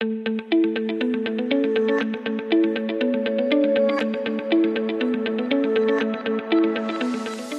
thank 0.00 0.28
you 0.28 0.45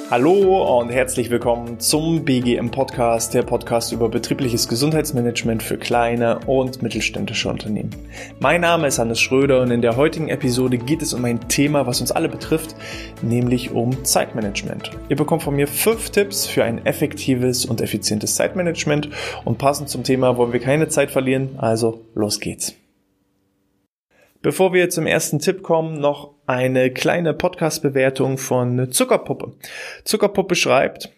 Hallo 0.09 0.79
und 0.79 0.89
herzlich 0.89 1.29
willkommen 1.29 1.81
zum 1.81 2.23
BGM 2.23 2.71
Podcast, 2.71 3.33
der 3.33 3.41
Podcast 3.41 3.91
über 3.91 4.07
betriebliches 4.07 4.69
Gesundheitsmanagement 4.69 5.61
für 5.61 5.75
kleine 5.75 6.39
und 6.47 6.81
mittelständische 6.81 7.49
Unternehmen. 7.49 7.89
Mein 8.39 8.61
Name 8.61 8.87
ist 8.87 8.99
Hannes 8.99 9.19
Schröder 9.19 9.61
und 9.61 9.69
in 9.69 9.81
der 9.81 9.97
heutigen 9.97 10.29
Episode 10.29 10.77
geht 10.77 11.01
es 11.01 11.13
um 11.13 11.25
ein 11.25 11.49
Thema, 11.49 11.87
was 11.87 11.99
uns 11.99 12.13
alle 12.13 12.29
betrifft, 12.29 12.73
nämlich 13.21 13.71
um 13.71 14.05
Zeitmanagement. 14.05 14.91
Ihr 15.09 15.17
bekommt 15.17 15.43
von 15.43 15.57
mir 15.57 15.67
fünf 15.67 16.09
Tipps 16.09 16.47
für 16.47 16.63
ein 16.63 16.85
effektives 16.85 17.65
und 17.65 17.81
effizientes 17.81 18.35
Zeitmanagement 18.35 19.09
und 19.43 19.57
passend 19.57 19.89
zum 19.89 20.05
Thema 20.05 20.37
wollen 20.37 20.53
wir 20.53 20.61
keine 20.61 20.87
Zeit 20.87 21.11
verlieren, 21.11 21.55
also 21.57 22.05
los 22.15 22.39
geht's. 22.39 22.75
Bevor 24.47 24.71
wir 24.71 24.89
zum 24.89 25.07
ersten 25.07 25.39
Tipp 25.39 25.61
kommen, 25.61 25.99
noch 25.99 26.35
eine 26.45 26.89
kleine 26.89 27.33
Podcast-Bewertung 27.33 28.37
von 28.37 28.93
Zuckerpuppe. 28.93 29.51
Zuckerpuppe 30.05 30.55
schreibt, 30.55 31.09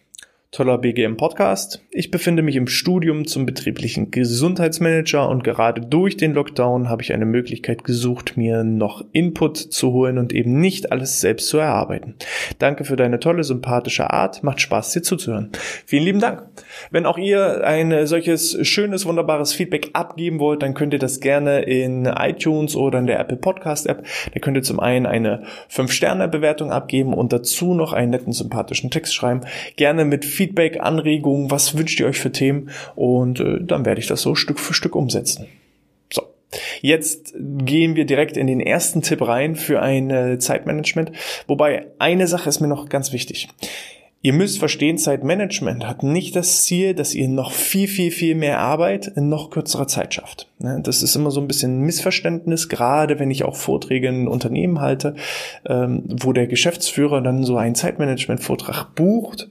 Toller 0.52 0.78
BGM 0.78 1.16
Podcast. 1.16 1.80
Ich 1.92 2.10
befinde 2.10 2.42
mich 2.42 2.56
im 2.56 2.66
Studium 2.66 3.24
zum 3.24 3.46
betrieblichen 3.46 4.10
Gesundheitsmanager 4.10 5.28
und 5.28 5.44
gerade 5.44 5.80
durch 5.80 6.16
den 6.16 6.34
Lockdown 6.34 6.88
habe 6.88 7.02
ich 7.02 7.12
eine 7.12 7.24
Möglichkeit 7.24 7.84
gesucht, 7.84 8.36
mir 8.36 8.64
noch 8.64 9.04
Input 9.12 9.58
zu 9.58 9.92
holen 9.92 10.18
und 10.18 10.32
eben 10.32 10.58
nicht 10.58 10.90
alles 10.90 11.20
selbst 11.20 11.46
zu 11.46 11.58
erarbeiten. 11.58 12.16
Danke 12.58 12.82
für 12.82 12.96
deine 12.96 13.20
tolle, 13.20 13.44
sympathische 13.44 14.10
Art. 14.10 14.42
Macht 14.42 14.60
Spaß, 14.60 14.90
dir 14.92 15.02
zuzuhören. 15.02 15.52
Vielen 15.86 16.02
lieben 16.02 16.18
Dank. 16.18 16.42
Wenn 16.90 17.06
auch 17.06 17.16
ihr 17.16 17.64
ein 17.64 18.08
solches 18.08 18.58
schönes, 18.66 19.06
wunderbares 19.06 19.52
Feedback 19.52 19.90
abgeben 19.92 20.40
wollt, 20.40 20.64
dann 20.64 20.74
könnt 20.74 20.92
ihr 20.92 20.98
das 20.98 21.20
gerne 21.20 21.60
in 21.60 22.06
iTunes 22.06 22.74
oder 22.74 22.98
in 22.98 23.06
der 23.06 23.20
Apple 23.20 23.36
Podcast 23.36 23.86
App. 23.86 24.04
Da 24.34 24.40
könnt 24.40 24.56
ihr 24.56 24.64
zum 24.64 24.80
einen 24.80 25.06
eine 25.06 25.44
5-Sterne-Bewertung 25.70 26.72
abgeben 26.72 27.14
und 27.14 27.32
dazu 27.32 27.72
noch 27.72 27.92
einen 27.92 28.10
netten, 28.10 28.32
sympathischen 28.32 28.90
Text 28.90 29.14
schreiben. 29.14 29.42
Gerne 29.76 30.04
mit 30.04 30.24
Feedback, 30.40 30.80
Anregungen, 30.80 31.50
was 31.50 31.76
wünscht 31.76 32.00
ihr 32.00 32.06
euch 32.06 32.18
für 32.18 32.32
Themen 32.32 32.70
und 32.96 33.40
äh, 33.40 33.58
dann 33.60 33.84
werde 33.84 34.00
ich 34.00 34.06
das 34.06 34.22
so 34.22 34.34
Stück 34.34 34.58
für 34.58 34.72
Stück 34.72 34.96
umsetzen. 34.96 35.48
So, 36.10 36.22
jetzt 36.80 37.34
gehen 37.36 37.94
wir 37.94 38.06
direkt 38.06 38.38
in 38.38 38.46
den 38.46 38.58
ersten 38.58 39.02
Tipp 39.02 39.20
rein 39.20 39.54
für 39.54 39.82
ein 39.82 40.08
äh, 40.08 40.38
Zeitmanagement, 40.38 41.12
wobei 41.46 41.88
eine 41.98 42.26
Sache 42.26 42.48
ist 42.48 42.60
mir 42.60 42.68
noch 42.68 42.88
ganz 42.88 43.12
wichtig. 43.12 43.48
Ihr 44.22 44.34
müsst 44.34 44.58
verstehen, 44.58 44.98
Zeitmanagement 44.98 45.86
hat 45.86 46.02
nicht 46.02 46.36
das 46.36 46.64
Ziel, 46.64 46.92
dass 46.92 47.14
ihr 47.14 47.26
noch 47.26 47.52
viel, 47.52 47.88
viel, 47.88 48.10
viel 48.10 48.34
mehr 48.34 48.58
Arbeit 48.58 49.06
in 49.06 49.30
noch 49.30 49.48
kürzerer 49.48 49.86
Zeit 49.86 50.12
schafft. 50.12 50.46
Ne, 50.58 50.78
das 50.82 51.02
ist 51.02 51.16
immer 51.16 51.30
so 51.30 51.40
ein 51.40 51.48
bisschen 51.48 51.78
ein 51.78 51.86
Missverständnis, 51.86 52.68
gerade 52.68 53.18
wenn 53.18 53.30
ich 53.30 53.44
auch 53.44 53.56
Vorträge 53.56 54.08
in 54.08 54.28
Unternehmen 54.28 54.82
halte, 54.82 55.14
ähm, 55.66 56.02
wo 56.06 56.34
der 56.34 56.48
Geschäftsführer 56.48 57.22
dann 57.22 57.44
so 57.44 57.56
einen 57.56 57.74
Zeitmanagement-Vortrag 57.74 58.94
bucht 58.94 59.48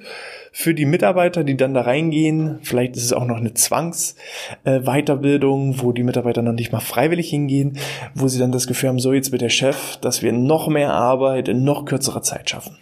für 0.52 0.76
die 0.76 0.86
Mitarbeiter, 0.86 1.44
die 1.44 1.58
dann 1.58 1.74
da 1.74 1.82
reingehen. 1.82 2.60
Vielleicht 2.62 2.96
ist 2.96 3.06
es 3.06 3.14
auch 3.14 3.26
noch 3.26 3.38
eine 3.38 3.56
Zwangsweiterbildung, 3.56 5.82
wo 5.82 5.94
die 5.94 6.04
Mitarbeiter 6.04 6.44
noch 6.44 6.54
nicht 6.54 6.72
mal 6.72 6.80
freiwillig 6.80 7.32
hingehen, 7.32 7.80
wo 8.14 8.28
sie 8.28 8.38
dann 8.38 8.52
das 8.52 8.68
Gefühl 8.68 8.90
haben, 8.90 9.00
so 9.00 9.14
jetzt 9.14 9.32
wird 9.32 9.42
der 9.42 9.50
Chef, 9.50 9.98
dass 9.98 10.22
wir 10.22 10.32
noch 10.32 10.68
mehr 10.68 10.94
Arbeit 10.94 11.48
in 11.48 11.64
noch 11.64 11.86
kürzerer 11.86 12.22
Zeit 12.22 12.52
schaffen. 12.52 12.78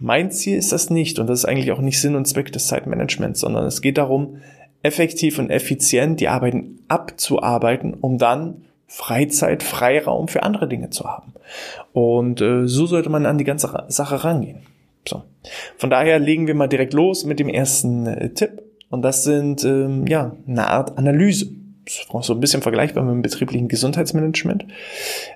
Mein 0.00 0.30
Ziel 0.30 0.56
ist 0.56 0.72
das 0.72 0.90
nicht 0.90 1.18
und 1.18 1.28
das 1.28 1.40
ist 1.40 1.44
eigentlich 1.44 1.72
auch 1.72 1.80
nicht 1.80 2.00
Sinn 2.00 2.16
und 2.16 2.26
Zweck 2.26 2.52
des 2.52 2.66
Zeitmanagements, 2.66 3.40
sondern 3.40 3.66
es 3.66 3.82
geht 3.82 3.98
darum, 3.98 4.38
effektiv 4.82 5.38
und 5.38 5.50
effizient 5.50 6.20
die 6.20 6.28
Arbeiten 6.28 6.80
abzuarbeiten, 6.88 7.94
um 7.94 8.16
dann 8.16 8.64
Freizeit, 8.86 9.62
Freiraum 9.62 10.26
für 10.26 10.42
andere 10.42 10.68
Dinge 10.68 10.90
zu 10.90 11.04
haben. 11.04 11.34
Und 11.92 12.40
äh, 12.40 12.66
so 12.66 12.86
sollte 12.86 13.10
man 13.10 13.26
an 13.26 13.38
die 13.38 13.44
ganze 13.44 13.84
Sache 13.88 14.24
rangehen. 14.24 14.62
So. 15.06 15.22
Von 15.76 15.90
daher 15.90 16.18
legen 16.18 16.46
wir 16.46 16.54
mal 16.54 16.66
direkt 16.66 16.94
los 16.94 17.24
mit 17.24 17.38
dem 17.38 17.48
ersten 17.48 18.06
äh, 18.06 18.30
Tipp. 18.30 18.62
Und 18.88 19.02
das 19.02 19.22
sind 19.22 19.64
ähm, 19.64 20.06
ja 20.06 20.34
eine 20.48 20.66
Art 20.66 20.98
Analyse 20.98 21.59
so 21.86 22.34
ein 22.34 22.40
bisschen 22.40 22.62
vergleichbar 22.62 23.04
mit 23.04 23.12
dem 23.12 23.22
betrieblichen 23.22 23.68
Gesundheitsmanagement. 23.68 24.66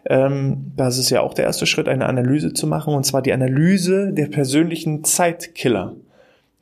Ähm, 0.07 0.73
das 0.77 0.99
ist 0.99 1.11
ja 1.11 1.21
auch 1.21 1.35
der 1.35 1.45
erste 1.45 1.67
Schritt, 1.67 1.89
eine 1.89 2.07
Analyse 2.07 2.53
zu 2.53 2.67
machen, 2.67 2.95
und 2.95 3.05
zwar 3.05 3.23
die 3.23 3.33
Analyse 3.33 4.13
der 4.13 4.27
persönlichen 4.27 5.05
Zeitkiller. 5.05 5.95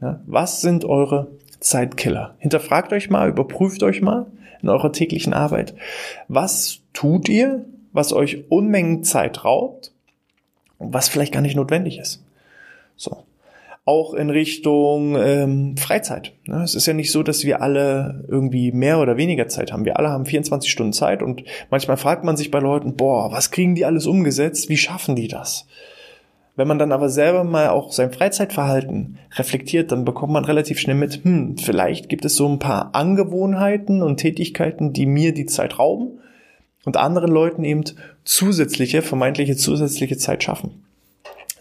Ja, 0.01 0.21
was 0.27 0.61
sind 0.61 0.85
eure 0.85 1.29
Zeitkiller? 1.61 2.35
Hinterfragt 2.39 2.93
euch 2.93 3.11
mal, 3.11 3.29
überprüft 3.29 3.83
euch 3.83 4.03
mal 4.03 4.27
in 4.63 4.69
eurer 4.69 4.93
täglichen 4.93 5.33
Arbeit. 5.33 5.75
Was 6.29 6.81
tut 6.93 7.29
ihr, 7.29 7.65
was 7.93 8.13
euch 8.13 8.45
Unmengen 8.49 9.05
Zeit 9.05 9.45
raubt 9.45 9.93
und 10.79 10.95
was 10.95 11.09
vielleicht 11.09 11.33
gar 11.33 11.43
nicht 11.43 11.57
notwendig 11.57 11.99
ist? 11.99 12.25
So 12.97 13.25
auch 13.85 14.15
in 14.15 14.31
Richtung 14.31 15.17
ähm, 15.17 15.77
Freizeit. 15.77 16.35
Ne? 16.47 16.63
Es 16.63 16.75
ist 16.77 16.87
ja 16.87 16.93
nicht 16.93 17.11
so, 17.11 17.23
dass 17.23 17.45
wir 17.45 17.63
alle 17.63 18.25
irgendwie 18.29 18.71
mehr 18.71 19.01
oder 19.01 19.17
weniger 19.17 19.49
Zeit 19.49 19.73
haben. 19.73 19.85
Wir 19.85 19.99
alle 19.99 20.11
haben 20.11 20.25
24 20.25 20.71
Stunden 20.71 20.93
Zeit 20.93 21.23
und 21.23 21.43
manchmal 21.71 21.97
fragt 21.97 22.23
man 22.23 22.37
sich 22.37 22.51
bei 22.51 22.61
Leuten, 22.61 22.95
boah, 22.95 23.33
was 23.33 23.51
kriegen 23.51 23.75
die 23.75 23.85
alles 23.85 24.07
umgesetzt? 24.07 24.69
Wie 24.69 24.77
schaffen 24.77 25.17
die 25.17 25.27
das? 25.27 25.67
Wenn 26.55 26.69
man 26.69 26.79
dann 26.79 26.93
aber 26.93 27.09
selber 27.09 27.45
mal 27.45 27.71
auch 27.71 27.93
sein 27.93 28.13
Freizeitverhalten 28.13 29.19
reflektiert, 29.37 29.91
dann 29.91 30.05
bekommt 30.05 30.33
man 30.33 30.45
relativ 30.45 30.79
schnell 30.79 30.97
mit, 30.97 31.25
hm, 31.25 31.57
vielleicht 31.57 32.09
gibt 32.09 32.25
es 32.25 32.37
so 32.37 32.47
ein 32.47 32.59
paar 32.59 32.95
Angewohnheiten 32.95 34.03
und 34.03 34.19
Tätigkeiten, 34.19 34.93
die 34.93 35.07
mir 35.07 35.33
die 35.33 35.47
Zeit 35.47 35.79
rauben 35.79 36.21
und 36.85 36.97
anderen 36.97 37.33
Leuten 37.33 37.65
eben 37.65 37.85
zusätzliche, 38.25 39.03
vermeintliche 39.03 39.57
zusätzliche 39.57 40.19
Zeit 40.19 40.45
schaffen. 40.45 40.85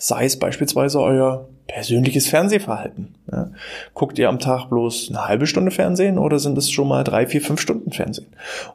Sei 0.03 0.25
es 0.25 0.39
beispielsweise 0.39 0.99
euer 0.99 1.47
persönliches 1.67 2.27
Fernsehverhalten. 2.27 3.13
Ja. 3.31 3.51
Guckt 3.93 4.17
ihr 4.17 4.29
am 4.29 4.39
Tag 4.39 4.65
bloß 4.65 5.09
eine 5.11 5.27
halbe 5.27 5.45
Stunde 5.45 5.69
Fernsehen 5.69 6.17
oder 6.17 6.39
sind 6.39 6.57
es 6.57 6.71
schon 6.71 6.87
mal 6.87 7.03
drei, 7.03 7.27
vier, 7.27 7.39
fünf 7.39 7.61
Stunden 7.61 7.91
Fernsehen? 7.91 8.25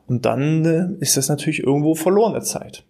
Und 0.07 0.25
dann 0.25 0.65
äh, 0.65 1.03
ist 1.03 1.17
das 1.17 1.29
natürlich 1.29 1.65
irgendwo 1.65 1.97
verlorene 1.97 2.43
Zeit. 2.43 2.85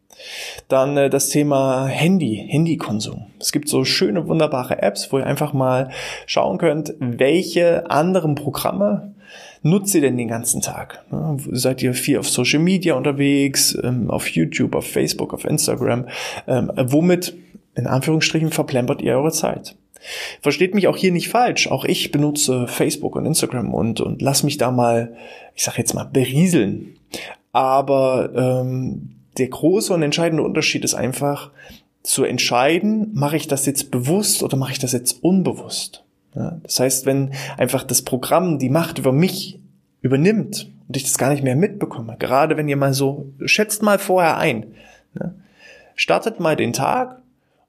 Dann 0.69 0.99
äh, 0.99 1.09
das 1.09 1.31
Thema 1.31 1.87
Handy, 1.87 2.47
Handykonsum. 2.47 3.25
Es 3.41 3.53
gibt 3.53 3.71
so 3.71 3.87
schöne, 3.87 4.29
wunderbare 4.29 4.83
Apps, 4.83 5.11
wo 5.11 5.19
ihr 5.19 5.27
einfach 5.27 5.55
mal 5.55 5.89
schauen 6.27 6.59
könnt, 6.59 6.93
welche 7.01 7.91
anderen 7.91 8.35
Programme 8.35 9.15
nutzt 9.63 9.95
ihr 9.95 10.03
denn 10.03 10.19
den 10.19 10.29
ganzen 10.29 10.61
Tag? 10.61 11.07
Ja, 11.11 11.37
seid 11.53 11.83
ihr 11.83 11.95
viel 11.95 12.19
auf 12.19 12.29
Social 12.29 12.61
Media 12.61 12.97
unterwegs, 12.97 13.77
ähm, 13.83 14.11
auf 14.11 14.29
YouTube, 14.29 14.75
auf 14.75 14.87
Facebook, 14.87 15.33
auf 15.33 15.47
Instagram? 15.47 16.07
Ähm, 16.47 16.71
womit, 16.77 17.35
in 17.77 17.87
Anführungsstrichen, 17.87 18.51
verplempert 18.51 19.03
ihr 19.03 19.17
eure 19.17 19.33
Zeit? 19.33 19.77
Versteht 20.41 20.75
mich 20.75 20.89
auch 20.89 20.97
hier 20.97 21.13
nicht 21.13 21.29
falsch. 21.29 21.69
Auch 21.71 21.85
ich 21.85 22.13
benutze 22.13 22.67
Facebook 22.69 23.17
und 23.17 23.27
Instagram 23.27 23.73
und, 23.75 24.01
und 24.01 24.23
lass 24.23 24.43
mich 24.43 24.57
da 24.57 24.71
mal, 24.71 25.15
ich 25.55 25.65
sag 25.65 25.79
jetzt 25.79 25.95
mal, 25.95 26.05
berieseln. 26.05 26.97
Aber 27.53 28.31
ähm, 28.35 29.17
der 29.39 29.49
große 29.49 29.93
und 29.93 30.03
entscheidende 30.03 30.43
Unterschied 30.43 30.85
ist 30.85 30.95
einfach 30.95 31.51
zu 32.03 32.25
entscheiden, 32.25 33.11
mache 33.15 33.37
ich 33.37 33.49
das 33.49 33.67
jetzt 33.67 33.91
bewusst 33.91 34.43
oder 34.43 34.57
mache 34.57 34.73
ich 34.73 34.79
das 34.79 34.93
jetzt 34.93 35.25
unbewusst. 35.25 36.05
Ja, 36.35 36.61
das 36.63 36.79
heißt, 36.79 37.07
wenn 37.07 37.33
einfach 37.57 37.83
das 37.83 38.03
Programm 38.03 38.59
die 38.59 38.69
Macht 38.69 38.99
über 38.99 39.13
mich 39.13 39.59
übernimmt 40.03 40.71
und 40.87 40.97
ich 40.97 41.03
das 41.03 41.19
gar 41.19 41.31
nicht 41.31 41.43
mehr 41.43 41.57
mitbekomme, 41.57 42.17
gerade 42.19 42.57
wenn 42.57 42.69
ihr 42.69 42.77
mal 42.77 42.95
so, 42.95 43.33
schätzt 43.45 43.83
mal 43.83 43.99
vorher 43.99 44.37
ein, 44.37 44.67
ja, 45.19 45.33
startet 45.97 46.39
mal 46.39 46.55
den 46.55 46.73
Tag 46.73 47.23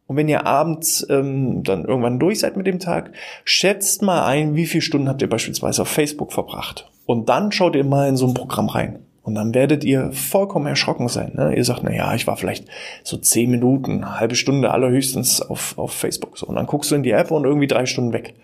und 0.08 0.16
wenn 0.16 0.30
ihr 0.30 0.46
abends 0.46 1.06
ähm, 1.10 1.64
dann 1.64 1.84
irgendwann 1.86 2.20
durch 2.20 2.40
seid 2.40 2.56
mit 2.56 2.66
dem 2.66 2.80
Tag, 2.80 3.12
schätzt 3.44 4.02
mal 4.02 4.26
ein, 4.26 4.56
wie 4.56 4.66
viele 4.66 4.82
Stunden 4.82 5.10
habt 5.10 5.22
ihr 5.22 5.30
beispielsweise 5.30 5.82
auf 5.82 5.90
Facebook 5.90 6.32
verbracht. 6.32 6.90
Und 7.06 7.30
dann 7.30 7.52
schaut 7.52 7.76
ihr 7.76 7.84
mal 7.84 8.08
in 8.08 8.18
so 8.18 8.26
ein 8.26 8.34
Programm 8.34 8.70
rein. 8.70 9.00
Und 9.24 9.36
dann 9.36 9.54
werdet 9.54 9.84
ihr 9.84 10.14
vollkommen 10.14 10.68
erschrocken 10.68 11.10
sein. 11.10 11.34
Ne? 11.36 11.54
Ihr 11.54 11.66
sagt, 11.66 11.84
na 11.84 11.94
ja, 11.94 12.16
ich 12.16 12.28
war 12.28 12.38
vielleicht 12.38 12.66
so 13.04 13.18
zehn 13.18 13.52
Minuten, 13.52 14.18
halbe 14.18 14.36
Stunde 14.36 14.72
allerhöchstens 14.72 15.42
auf, 15.42 15.78
auf 15.78 15.92
Facebook. 15.92 16.38
So. 16.38 16.48
Und 16.48 16.56
dann 16.56 16.66
guckst 16.66 16.92
du 16.92 16.96
in 16.96 17.04
die 17.04 17.12
App 17.12 17.30
und 17.32 17.44
irgendwie 17.44 17.68
drei 17.68 17.86
Stunden 17.86 18.14
weg. 18.14 18.36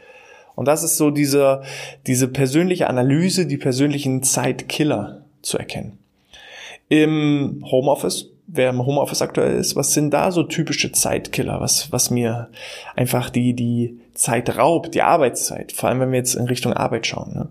Und 0.56 0.68
das 0.68 0.84
ist 0.84 0.98
so 0.98 1.10
diese, 1.10 1.62
diese 2.06 2.28
persönliche 2.28 2.88
Analyse, 2.88 3.46
die 3.46 3.58
persönlichen 3.58 4.24
Zeitkiller 4.24 5.22
zu 5.42 5.58
erkennen. 5.58 5.98
Im 6.90 7.64
Homeoffice 7.72 8.33
wer 8.54 8.70
im 8.70 8.86
Homeoffice 8.86 9.22
aktuell 9.22 9.56
ist, 9.56 9.76
was 9.76 9.94
sind 9.94 10.12
da 10.12 10.32
so 10.32 10.44
typische 10.44 10.92
Zeitkiller, 10.92 11.60
was, 11.60 11.92
was 11.92 12.10
mir 12.10 12.50
einfach 12.96 13.30
die, 13.30 13.54
die 13.54 14.00
Zeit 14.14 14.58
raubt, 14.58 14.94
die 14.94 15.02
Arbeitszeit, 15.02 15.72
vor 15.72 15.90
allem 15.90 16.00
wenn 16.00 16.12
wir 16.12 16.20
jetzt 16.20 16.36
in 16.36 16.46
Richtung 16.46 16.74
Arbeit 16.74 17.08
schauen. 17.08 17.34
Ne? 17.34 17.48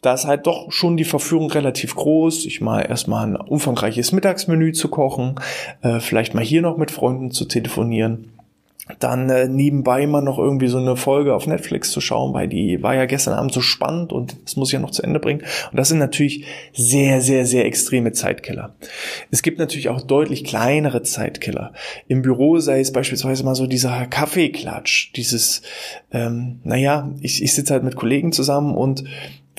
Da 0.00 0.14
ist 0.14 0.24
halt 0.24 0.46
doch 0.46 0.72
schon 0.72 0.96
die 0.96 1.04
Verführung 1.04 1.50
relativ 1.50 1.94
groß, 1.94 2.46
ich 2.46 2.62
mal 2.62 2.80
erstmal 2.80 3.26
ein 3.26 3.36
umfangreiches 3.36 4.12
Mittagsmenü 4.12 4.72
zu 4.72 4.88
kochen, 4.88 5.34
äh, 5.82 6.00
vielleicht 6.00 6.34
mal 6.34 6.44
hier 6.44 6.62
noch 6.62 6.78
mit 6.78 6.90
Freunden 6.90 7.30
zu 7.30 7.44
telefonieren 7.44 8.32
dann 8.98 9.30
äh, 9.30 9.48
nebenbei 9.48 10.06
mal 10.06 10.20
noch 10.20 10.38
irgendwie 10.38 10.68
so 10.68 10.78
eine 10.78 10.96
Folge 10.96 11.34
auf 11.34 11.46
Netflix 11.46 11.90
zu 11.90 12.00
schauen, 12.00 12.34
weil 12.34 12.48
die 12.48 12.82
war 12.82 12.94
ja 12.94 13.06
gestern 13.06 13.34
Abend 13.34 13.52
so 13.52 13.60
spannend 13.60 14.12
und 14.12 14.36
das 14.44 14.56
muss 14.56 14.68
ich 14.68 14.74
ja 14.74 14.80
noch 14.80 14.90
zu 14.90 15.02
Ende 15.02 15.20
bringen. 15.20 15.42
Und 15.70 15.78
das 15.78 15.88
sind 15.88 15.98
natürlich 15.98 16.44
sehr, 16.72 17.20
sehr, 17.20 17.46
sehr 17.46 17.64
extreme 17.64 18.12
Zeitkiller. 18.12 18.74
Es 19.30 19.42
gibt 19.42 19.58
natürlich 19.58 19.88
auch 19.88 20.00
deutlich 20.00 20.44
kleinere 20.44 21.02
Zeitkiller. 21.02 21.72
Im 22.08 22.22
Büro 22.22 22.58
sei 22.58 22.80
es 22.80 22.92
beispielsweise 22.92 23.44
mal 23.44 23.54
so 23.54 23.66
dieser 23.66 24.06
Kaffeeklatsch, 24.06 25.12
dieses, 25.14 25.62
ähm, 26.12 26.60
naja, 26.64 27.10
ich, 27.20 27.42
ich 27.42 27.54
sitze 27.54 27.72
halt 27.72 27.84
mit 27.84 27.96
Kollegen 27.96 28.32
zusammen 28.32 28.74
und 28.74 29.04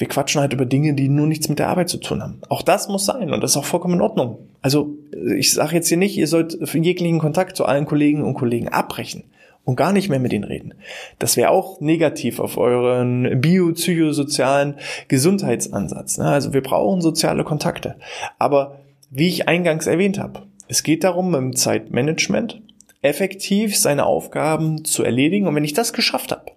wir 0.02 0.08
quatschen 0.08 0.42
halt 0.42 0.52
über 0.52 0.66
Dinge, 0.66 0.96
die 0.96 1.08
nur 1.08 1.28
nichts 1.28 1.48
mit 1.48 1.60
der 1.60 1.70
Arbeit 1.70 1.88
zu 1.88 1.98
tun 1.98 2.24
haben. 2.24 2.42
Auch 2.50 2.64
das 2.64 2.90
muss 2.90 3.06
sein 3.06 3.32
und 3.32 3.42
das 3.42 3.52
ist 3.52 3.58
auch 3.58 3.66
vollkommen 3.66 3.94
in 3.94 4.02
Ordnung. 4.02 4.40
Also 4.62 4.98
ich 5.38 5.54
sage 5.54 5.76
jetzt 5.76 5.88
hier 5.88 5.98
nicht, 5.98 6.18
ihr 6.18 6.28
sollt 6.28 6.58
jeglichen 6.74 7.20
Kontakt 7.20 7.56
zu 7.56 7.66
allen 7.66 7.86
Kollegen 7.86 8.24
und 8.24 8.34
Kollegen 8.34 8.68
abbrechen 8.68 9.26
und 9.64 9.76
gar 9.76 9.94
nicht 9.94 10.10
mehr 10.10 10.20
mit 10.20 10.34
ihnen 10.34 10.44
reden. 10.44 10.74
Das 11.20 11.38
wäre 11.38 11.52
auch 11.52 11.80
negativ 11.82 12.40
auf 12.40 12.58
euren 12.58 13.42
biopsychosozialen 13.42 14.76
Gesundheitsansatz. 15.08 16.18
Ne? 16.18 16.26
Also 16.26 16.52
wir 16.52 16.64
brauchen 16.64 17.02
soziale 17.02 17.44
Kontakte. 17.44 17.96
Aber 18.40 18.80
wie 19.12 19.28
ich 19.28 19.48
eingangs 19.48 19.86
erwähnt 19.86 20.18
habe, 20.18 20.42
es 20.68 20.82
geht 20.82 21.04
darum, 21.04 21.36
im 21.36 21.56
Zeitmanagement 21.56 22.60
effektiv 23.04 23.78
seine 23.78 24.08
Aufgaben 24.08 24.84
zu 24.84 25.04
erledigen. 25.04 25.46
Und 25.46 25.54
wenn 25.54 25.64
ich 25.64 25.74
das 25.74 25.94
geschafft 25.94 26.32
habe, 26.32 26.54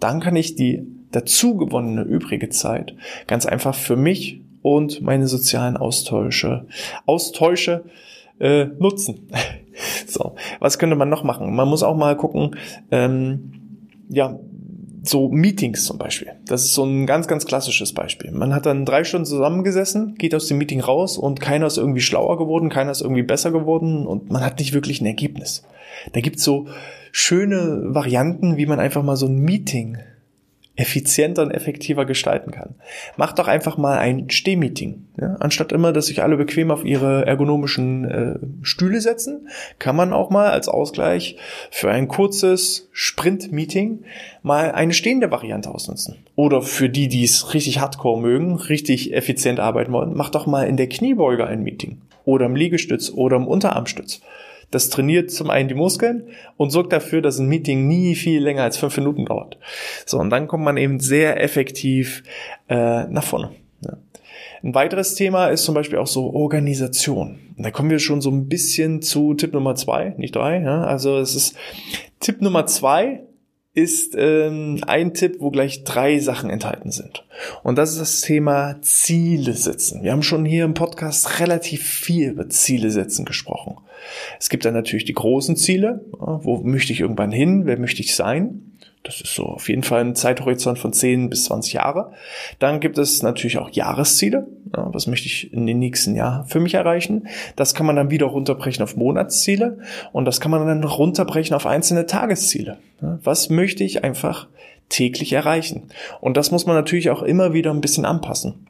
dann 0.00 0.20
kann 0.20 0.36
ich 0.36 0.54
die 0.54 0.97
dazu 1.12 1.56
gewonnene 1.56 2.02
übrige 2.02 2.48
Zeit 2.48 2.94
ganz 3.26 3.46
einfach 3.46 3.74
für 3.74 3.96
mich 3.96 4.40
und 4.62 5.00
meine 5.00 5.28
sozialen 5.28 5.76
Austausche, 5.76 6.66
Austausche 7.06 7.84
äh, 8.40 8.66
nutzen. 8.78 9.28
so, 10.06 10.34
was 10.60 10.78
könnte 10.78 10.96
man 10.96 11.08
noch 11.08 11.24
machen? 11.24 11.54
Man 11.54 11.68
muss 11.68 11.82
auch 11.82 11.96
mal 11.96 12.16
gucken, 12.16 12.56
ähm, 12.90 13.52
ja, 14.08 14.38
so 15.02 15.28
Meetings 15.28 15.84
zum 15.84 15.96
Beispiel. 15.96 16.32
Das 16.46 16.64
ist 16.64 16.74
so 16.74 16.84
ein 16.84 17.06
ganz, 17.06 17.28
ganz 17.28 17.46
klassisches 17.46 17.92
Beispiel. 17.92 18.30
Man 18.32 18.54
hat 18.54 18.66
dann 18.66 18.84
drei 18.84 19.04
Stunden 19.04 19.26
zusammengesessen, 19.26 20.16
geht 20.16 20.34
aus 20.34 20.46
dem 20.46 20.58
Meeting 20.58 20.80
raus 20.80 21.18
und 21.18 21.40
keiner 21.40 21.66
ist 21.66 21.78
irgendwie 21.78 22.00
schlauer 22.00 22.36
geworden, 22.36 22.68
keiner 22.68 22.90
ist 22.90 23.00
irgendwie 23.00 23.22
besser 23.22 23.50
geworden 23.50 24.06
und 24.06 24.30
man 24.30 24.44
hat 24.44 24.58
nicht 24.58 24.74
wirklich 24.74 25.00
ein 25.00 25.06
Ergebnis. 25.06 25.62
Da 26.12 26.20
gibt's 26.20 26.44
so 26.44 26.66
schöne 27.12 27.82
Varianten, 27.86 28.56
wie 28.56 28.66
man 28.66 28.80
einfach 28.80 29.02
mal 29.02 29.16
so 29.16 29.26
ein 29.26 29.38
Meeting 29.38 29.98
effizienter 30.78 31.42
und 31.42 31.50
effektiver 31.50 32.06
gestalten 32.06 32.52
kann. 32.52 32.76
Macht 33.16 33.40
doch 33.40 33.48
einfach 33.48 33.76
mal 33.76 33.98
ein 33.98 34.30
Stehmeeting. 34.30 35.08
Ja? 35.20 35.34
Anstatt 35.40 35.72
immer, 35.72 35.92
dass 35.92 36.06
sich 36.06 36.22
alle 36.22 36.36
bequem 36.36 36.70
auf 36.70 36.84
ihre 36.84 37.26
ergonomischen 37.26 38.04
äh, 38.04 38.38
Stühle 38.62 39.00
setzen, 39.00 39.48
kann 39.80 39.96
man 39.96 40.12
auch 40.12 40.30
mal 40.30 40.50
als 40.50 40.68
Ausgleich 40.68 41.36
für 41.72 41.90
ein 41.90 42.06
kurzes 42.06 42.88
Sprint-Meeting 42.92 44.04
mal 44.42 44.70
eine 44.70 44.94
stehende 44.94 45.32
Variante 45.32 45.68
ausnutzen. 45.68 46.18
Oder 46.36 46.62
für 46.62 46.88
die, 46.88 47.08
die 47.08 47.24
es 47.24 47.54
richtig 47.54 47.80
hardcore 47.80 48.20
mögen, 48.20 48.54
richtig 48.54 49.12
effizient 49.12 49.58
arbeiten 49.58 49.92
wollen, 49.92 50.16
macht 50.16 50.36
doch 50.36 50.46
mal 50.46 50.68
in 50.68 50.76
der 50.76 50.88
Kniebeuge 50.88 51.44
ein 51.44 51.64
Meeting. 51.64 52.02
Oder 52.24 52.46
im 52.46 52.54
Liegestütz 52.54 53.10
oder 53.10 53.36
im 53.36 53.48
Unterarmstütz. 53.48 54.20
Das 54.70 54.90
trainiert 54.90 55.30
zum 55.30 55.50
einen 55.50 55.68
die 55.68 55.74
Muskeln 55.74 56.28
und 56.56 56.70
sorgt 56.70 56.92
dafür, 56.92 57.22
dass 57.22 57.38
ein 57.38 57.48
Meeting 57.48 57.88
nie 57.88 58.14
viel 58.14 58.42
länger 58.42 58.62
als 58.62 58.76
fünf 58.76 58.96
Minuten 58.96 59.24
dauert. 59.24 59.58
So, 60.04 60.18
und 60.18 60.30
dann 60.30 60.46
kommt 60.46 60.64
man 60.64 60.76
eben 60.76 61.00
sehr 61.00 61.42
effektiv 61.42 62.22
äh, 62.68 63.04
nach 63.04 63.24
vorne. 63.24 63.52
Ja. 63.80 63.96
Ein 64.62 64.74
weiteres 64.74 65.14
Thema 65.14 65.48
ist 65.48 65.64
zum 65.64 65.74
Beispiel 65.74 65.98
auch 65.98 66.06
so 66.06 66.34
Organisation. 66.34 67.38
Da 67.56 67.70
kommen 67.70 67.90
wir 67.90 67.98
schon 67.98 68.20
so 68.20 68.30
ein 68.30 68.48
bisschen 68.48 69.02
zu 69.02 69.34
Tipp 69.34 69.52
Nummer 69.52 69.74
zwei, 69.74 70.14
nicht 70.18 70.34
drei. 70.36 70.60
Ja? 70.60 70.82
Also 70.82 71.18
es 71.18 71.34
ist 71.34 71.56
Tipp 72.20 72.42
Nummer 72.42 72.66
zwei 72.66 73.22
ist 73.74 74.16
ähm, 74.18 74.80
ein 74.88 75.14
Tipp, 75.14 75.36
wo 75.38 75.50
gleich 75.50 75.84
drei 75.84 76.18
Sachen 76.18 76.50
enthalten 76.50 76.90
sind. 76.90 77.24
Und 77.62 77.78
das 77.78 77.92
ist 77.92 78.00
das 78.00 78.20
Thema 78.22 78.78
Ziele 78.82 79.52
setzen. 79.52 80.02
Wir 80.02 80.10
haben 80.10 80.24
schon 80.24 80.44
hier 80.44 80.64
im 80.64 80.74
Podcast 80.74 81.38
relativ 81.38 81.86
viel 81.86 82.30
über 82.30 82.48
Ziele 82.48 82.90
setzen 82.90 83.24
gesprochen. 83.24 83.76
Es 84.38 84.48
gibt 84.48 84.64
dann 84.64 84.74
natürlich 84.74 85.04
die 85.04 85.14
großen 85.14 85.56
Ziele. 85.56 86.04
Wo 86.12 86.58
möchte 86.58 86.92
ich 86.92 87.00
irgendwann 87.00 87.32
hin? 87.32 87.66
Wer 87.66 87.78
möchte 87.78 88.02
ich 88.02 88.14
sein? 88.14 88.62
Das 89.04 89.20
ist 89.20 89.34
so 89.34 89.44
auf 89.44 89.68
jeden 89.68 89.84
Fall 89.84 90.00
ein 90.00 90.14
Zeithorizont 90.14 90.78
von 90.78 90.92
10 90.92 91.30
bis 91.30 91.44
20 91.44 91.74
Jahre. 91.74 92.12
Dann 92.58 92.78
gibt 92.80 92.98
es 92.98 93.22
natürlich 93.22 93.56
auch 93.56 93.70
Jahresziele. 93.70 94.46
Ja, 94.76 94.92
was 94.92 95.06
möchte 95.06 95.26
ich 95.26 95.52
in 95.52 95.66
den 95.66 95.78
nächsten 95.78 96.14
Jahren 96.14 96.44
für 96.46 96.60
mich 96.60 96.74
erreichen? 96.74 97.26
Das 97.56 97.74
kann 97.74 97.86
man 97.86 97.96
dann 97.96 98.10
wieder 98.10 98.26
runterbrechen 98.26 98.82
auf 98.82 98.96
Monatsziele 98.96 99.78
und 100.12 100.26
das 100.26 100.40
kann 100.40 100.50
man 100.50 100.66
dann 100.66 100.84
runterbrechen 100.84 101.56
auf 101.56 101.64
einzelne 101.64 102.04
Tagesziele. 102.06 102.78
Was 103.00 103.48
möchte 103.48 103.82
ich 103.82 104.04
einfach 104.04 104.48
täglich 104.90 105.32
erreichen? 105.32 105.88
Und 106.20 106.36
das 106.36 106.50
muss 106.50 106.66
man 106.66 106.76
natürlich 106.76 107.08
auch 107.08 107.22
immer 107.22 107.54
wieder 107.54 107.70
ein 107.70 107.80
bisschen 107.80 108.04
anpassen. 108.04 108.67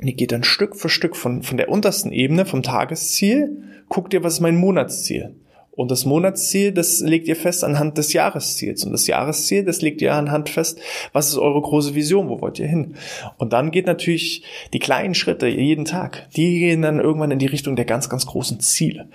Und 0.00 0.08
ihr 0.08 0.14
geht 0.14 0.32
dann 0.32 0.44
Stück 0.44 0.76
für 0.76 0.88
Stück 0.88 1.16
von, 1.16 1.42
von 1.42 1.56
der 1.56 1.68
untersten 1.68 2.12
Ebene, 2.12 2.46
vom 2.46 2.62
Tagesziel, 2.62 3.62
guckt 3.88 4.14
ihr, 4.14 4.24
was 4.24 4.34
ist 4.34 4.40
mein 4.40 4.56
Monatsziel? 4.56 5.34
Und 5.72 5.90
das 5.90 6.04
Monatsziel, 6.04 6.72
das 6.72 7.00
legt 7.00 7.28
ihr 7.28 7.36
fest 7.36 7.64
anhand 7.64 7.96
des 7.96 8.12
Jahresziels. 8.12 8.84
Und 8.84 8.92
das 8.92 9.06
Jahresziel, 9.06 9.64
das 9.64 9.80
legt 9.82 10.02
ihr 10.02 10.14
anhand 10.14 10.48
fest, 10.48 10.78
was 11.12 11.28
ist 11.28 11.38
eure 11.38 11.60
große 11.60 11.94
Vision, 11.94 12.28
wo 12.28 12.40
wollt 12.40 12.58
ihr 12.58 12.66
hin? 12.66 12.94
Und 13.38 13.52
dann 13.52 13.70
geht 13.70 13.86
natürlich 13.86 14.42
die 14.72 14.78
kleinen 14.78 15.14
Schritte 15.14 15.46
jeden 15.46 15.84
Tag, 15.84 16.28
die 16.36 16.58
gehen 16.58 16.82
dann 16.82 16.98
irgendwann 16.98 17.30
in 17.30 17.38
die 17.38 17.46
Richtung 17.46 17.76
der 17.76 17.84
ganz, 17.84 18.08
ganz 18.08 18.26
großen 18.26 18.60
Ziele. 18.60 19.08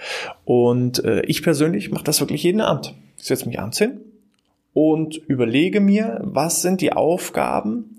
Und 0.43 1.03
äh, 1.03 1.21
ich 1.21 1.43
persönlich 1.43 1.91
mache 1.91 2.03
das 2.03 2.19
wirklich 2.19 2.43
jeden 2.43 2.61
Abend. 2.61 2.95
Ich 3.17 3.25
setze 3.25 3.47
mich 3.47 3.59
abends 3.59 3.77
hin 3.77 4.01
und 4.73 5.17
überlege 5.27 5.79
mir, 5.79 6.19
was 6.23 6.61
sind 6.61 6.81
die 6.81 6.93
Aufgaben, 6.93 7.94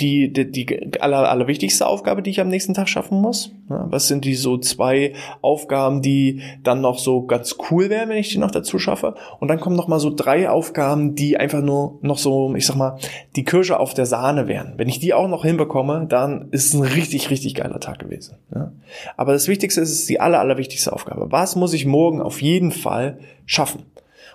die, 0.00 0.32
die, 0.32 0.50
die 0.50 1.00
aller, 1.00 1.28
allerwichtigste 1.28 1.86
Aufgabe, 1.86 2.22
die 2.22 2.30
ich 2.30 2.40
am 2.40 2.48
nächsten 2.48 2.74
Tag 2.74 2.88
schaffen 2.88 3.20
muss? 3.20 3.52
Was 3.68 4.08
sind 4.08 4.24
die 4.24 4.34
so 4.34 4.56
zwei 4.58 5.12
Aufgaben, 5.42 6.02
die 6.02 6.42
dann 6.62 6.80
noch 6.80 6.98
so 6.98 7.22
ganz 7.22 7.56
cool 7.70 7.90
wären, 7.90 8.08
wenn 8.08 8.16
ich 8.16 8.30
die 8.30 8.38
noch 8.38 8.50
dazu 8.50 8.78
schaffe? 8.78 9.14
Und 9.40 9.48
dann 9.48 9.60
kommen 9.60 9.76
noch 9.76 9.88
mal 9.88 9.98
so 9.98 10.14
drei 10.14 10.48
Aufgaben, 10.48 11.14
die 11.14 11.36
einfach 11.36 11.62
nur 11.62 11.98
noch 12.00 12.18
so, 12.18 12.54
ich 12.54 12.64
sag 12.64 12.76
mal, 12.76 12.98
die 13.36 13.44
Kirsche 13.44 13.80
auf 13.80 13.92
der 13.92 14.06
Sahne 14.06 14.46
wären. 14.46 14.74
Wenn 14.76 14.88
ich 14.88 15.00
die 15.00 15.14
auch 15.14 15.28
noch 15.28 15.44
hinbekomme, 15.44 16.06
dann 16.08 16.48
ist 16.52 16.66
es 16.66 16.74
ein 16.74 16.82
richtig, 16.82 17.30
richtig 17.30 17.54
geiler 17.54 17.80
Tag 17.80 17.98
gewesen. 17.98 18.36
Aber 19.16 19.32
das 19.32 19.48
Wichtigste 19.48 19.80
ist, 19.80 19.90
ist 19.90 20.08
die 20.08 20.20
aller, 20.20 20.40
allerwichtigste 20.40 20.92
Aufgabe. 20.92 21.26
Was 21.30 21.56
muss 21.56 21.74
ich 21.74 21.86
morgen 21.86 22.22
auf 22.22 22.40
jeden 22.40 22.70
Fall 22.70 23.18
schaffen? 23.46 23.82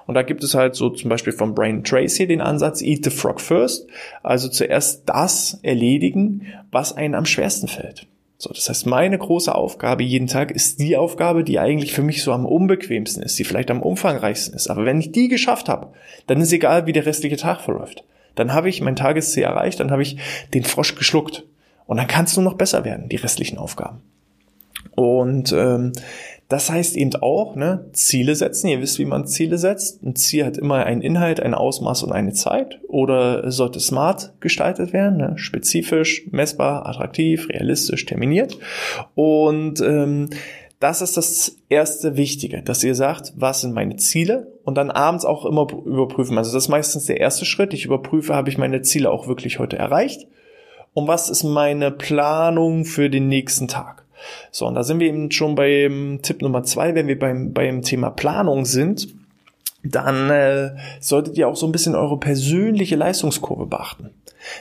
Und 0.06 0.16
da 0.16 0.22
gibt 0.22 0.44
es 0.44 0.56
halt 0.56 0.76
so 0.76 0.90
zum 0.90 1.10
Beispiel 1.10 1.34
von 1.34 1.56
Brain 1.56 1.84
Tracy 1.84 2.28
den 2.28 2.42
Ansatz 2.42 2.82
Eat 2.82 3.04
the 3.04 3.10
Frog 3.10 3.40
First. 3.40 3.88
Also 4.22 4.50
zuerst 4.50 5.04
das 5.06 5.60
erledigen, 5.64 6.48
was 6.72 6.96
einen 6.96 7.16
am 7.16 7.26
schwersten 7.26 7.68
fällt. 7.68 8.08
So, 8.38 8.52
das 8.52 8.68
heißt, 8.68 8.86
meine 8.88 9.18
große 9.18 9.56
Aufgabe 9.56 10.04
jeden 10.04 10.28
Tag 10.28 10.52
ist 10.52 10.80
die 10.82 10.98
Aufgabe, 10.98 11.46
die 11.46 11.60
eigentlich 11.60 11.94
für 11.94 12.02
mich 12.02 12.24
so 12.24 12.34
am 12.34 12.46
unbequemsten 12.46 13.24
ist, 13.24 13.40
die 13.40 13.46
vielleicht 13.46 13.72
am 13.72 13.82
umfangreichsten 13.82 14.54
ist. 14.54 14.70
Aber 14.70 14.84
wenn 14.84 15.00
ich 15.00 15.14
die 15.14 15.30
geschafft 15.30 15.70
habe, 15.70 15.94
dann 16.28 16.42
ist 16.42 16.52
egal, 16.52 16.86
wie 16.86 16.92
der 16.92 17.06
restliche 17.06 17.38
Tag 17.38 17.62
verläuft. 17.62 18.04
Dann 18.36 18.54
habe 18.54 18.68
ich 18.68 18.82
mein 18.82 18.98
Tagesziel 18.98 19.44
erreicht, 19.44 19.80
dann 19.80 19.92
habe 19.92 20.02
ich 20.02 20.18
den 20.54 20.66
Frosch 20.66 20.96
geschluckt. 20.96 21.46
Und 21.86 21.98
dann 21.98 22.08
kann 22.08 22.26
es 22.26 22.36
nur 22.36 22.44
noch 22.44 22.56
besser 22.56 22.84
werden, 22.84 23.08
die 23.08 23.16
restlichen 23.16 23.58
Aufgaben. 23.58 24.02
Und 24.96 25.54
ähm, 25.54 25.94
das 26.54 26.70
heißt 26.70 26.98
eben 26.98 27.16
auch, 27.16 27.56
ne, 27.56 27.90
Ziele 27.94 28.36
setzen. 28.36 28.68
Ihr 28.68 28.80
wisst, 28.80 29.00
wie 29.00 29.06
man 29.06 29.26
Ziele 29.26 29.58
setzt. 29.58 30.04
Ein 30.04 30.16
Ziel 30.16 30.46
hat 30.46 30.56
immer 30.56 30.86
einen 30.86 31.02
Inhalt, 31.02 31.40
ein 31.40 31.56
Ausmaß 31.56 32.04
und 32.04 32.12
eine 32.12 32.34
Zeit. 32.34 32.80
Oder 32.88 33.50
sollte 33.50 33.80
smart 33.80 34.34
gestaltet 34.40 34.94
werden, 34.94 35.18
ne? 35.18 35.34
spezifisch, 35.36 36.28
messbar, 36.30 36.86
attraktiv, 36.86 37.50
realistisch, 37.50 38.06
terminiert. 38.06 38.60
Und 39.16 39.82
ähm, 39.82 40.30
das 40.80 41.02
ist 41.02 41.18
das 41.18 41.56
erste 41.70 42.18
Wichtige, 42.18 42.62
dass 42.62 42.84
ihr 42.84 42.94
sagt, 42.94 43.34
was 43.36 43.62
sind 43.62 43.74
meine 43.74 43.96
Ziele 43.96 44.52
und 44.64 44.78
dann 44.78 44.92
abends 44.92 45.26
auch 45.26 45.48
immer 45.48 45.66
überprüfen. 45.72 46.38
Also 46.38 46.54
das 46.54 46.66
ist 46.66 46.70
meistens 46.70 47.08
der 47.08 47.20
erste 47.20 47.46
Schritt. 47.46 47.74
Ich 47.74 47.86
überprüfe, 47.86 48.36
habe 48.36 48.50
ich 48.50 48.60
meine 48.60 48.84
Ziele 48.84 49.10
auch 49.10 49.28
wirklich 49.28 49.58
heute 49.58 49.80
erreicht? 49.80 50.28
Und 50.94 51.08
was 51.08 51.32
ist 51.32 51.42
meine 51.42 51.90
Planung 51.90 52.86
für 52.86 53.10
den 53.10 53.28
nächsten 53.28 53.68
Tag? 53.68 54.03
So, 54.52 54.68
und 54.68 54.76
da 54.76 54.84
sind 54.84 55.00
wir 55.00 55.08
eben 55.08 55.32
schon 55.32 55.56
beim 55.56 56.20
Tipp 56.22 56.42
Nummer 56.42 56.64
zwei, 56.64 56.96
wenn 56.96 57.08
wir 57.08 57.18
beim, 57.18 57.54
beim 57.54 57.82
Thema 57.82 58.10
Planung 58.10 58.66
sind, 58.66 59.08
dann 59.84 60.30
äh, 60.30 60.76
solltet 61.00 61.38
ihr 61.38 61.48
auch 61.48 61.56
so 61.56 61.66
ein 61.66 61.72
bisschen 61.72 61.96
eure 61.96 62.20
persönliche 62.20 62.96
Leistungskurve 62.96 63.66
beachten. 63.66 64.12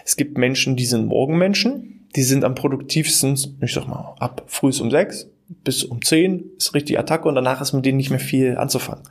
Es 0.04 0.16
gibt 0.16 0.38
Menschen, 0.38 0.76
die 0.76 0.86
sind 0.86 1.06
Morgenmenschen, 1.06 2.08
die 2.14 2.22
sind 2.22 2.44
am 2.44 2.54
produktivsten, 2.54 3.38
ich 3.60 3.72
sag 3.72 3.86
mal, 3.86 4.14
ab 4.18 4.44
früh 4.46 4.72
um 4.80 4.90
sechs 4.90 5.28
bis 5.64 5.84
um 5.84 6.02
10 6.02 6.44
ist 6.56 6.74
richtig 6.74 6.98
Attacke 6.98 7.28
und 7.28 7.34
danach 7.34 7.60
ist 7.60 7.72
mit 7.72 7.84
denen 7.84 7.96
nicht 7.96 8.10
mehr 8.10 8.18
viel 8.18 8.56
anzufangen. 8.56 9.04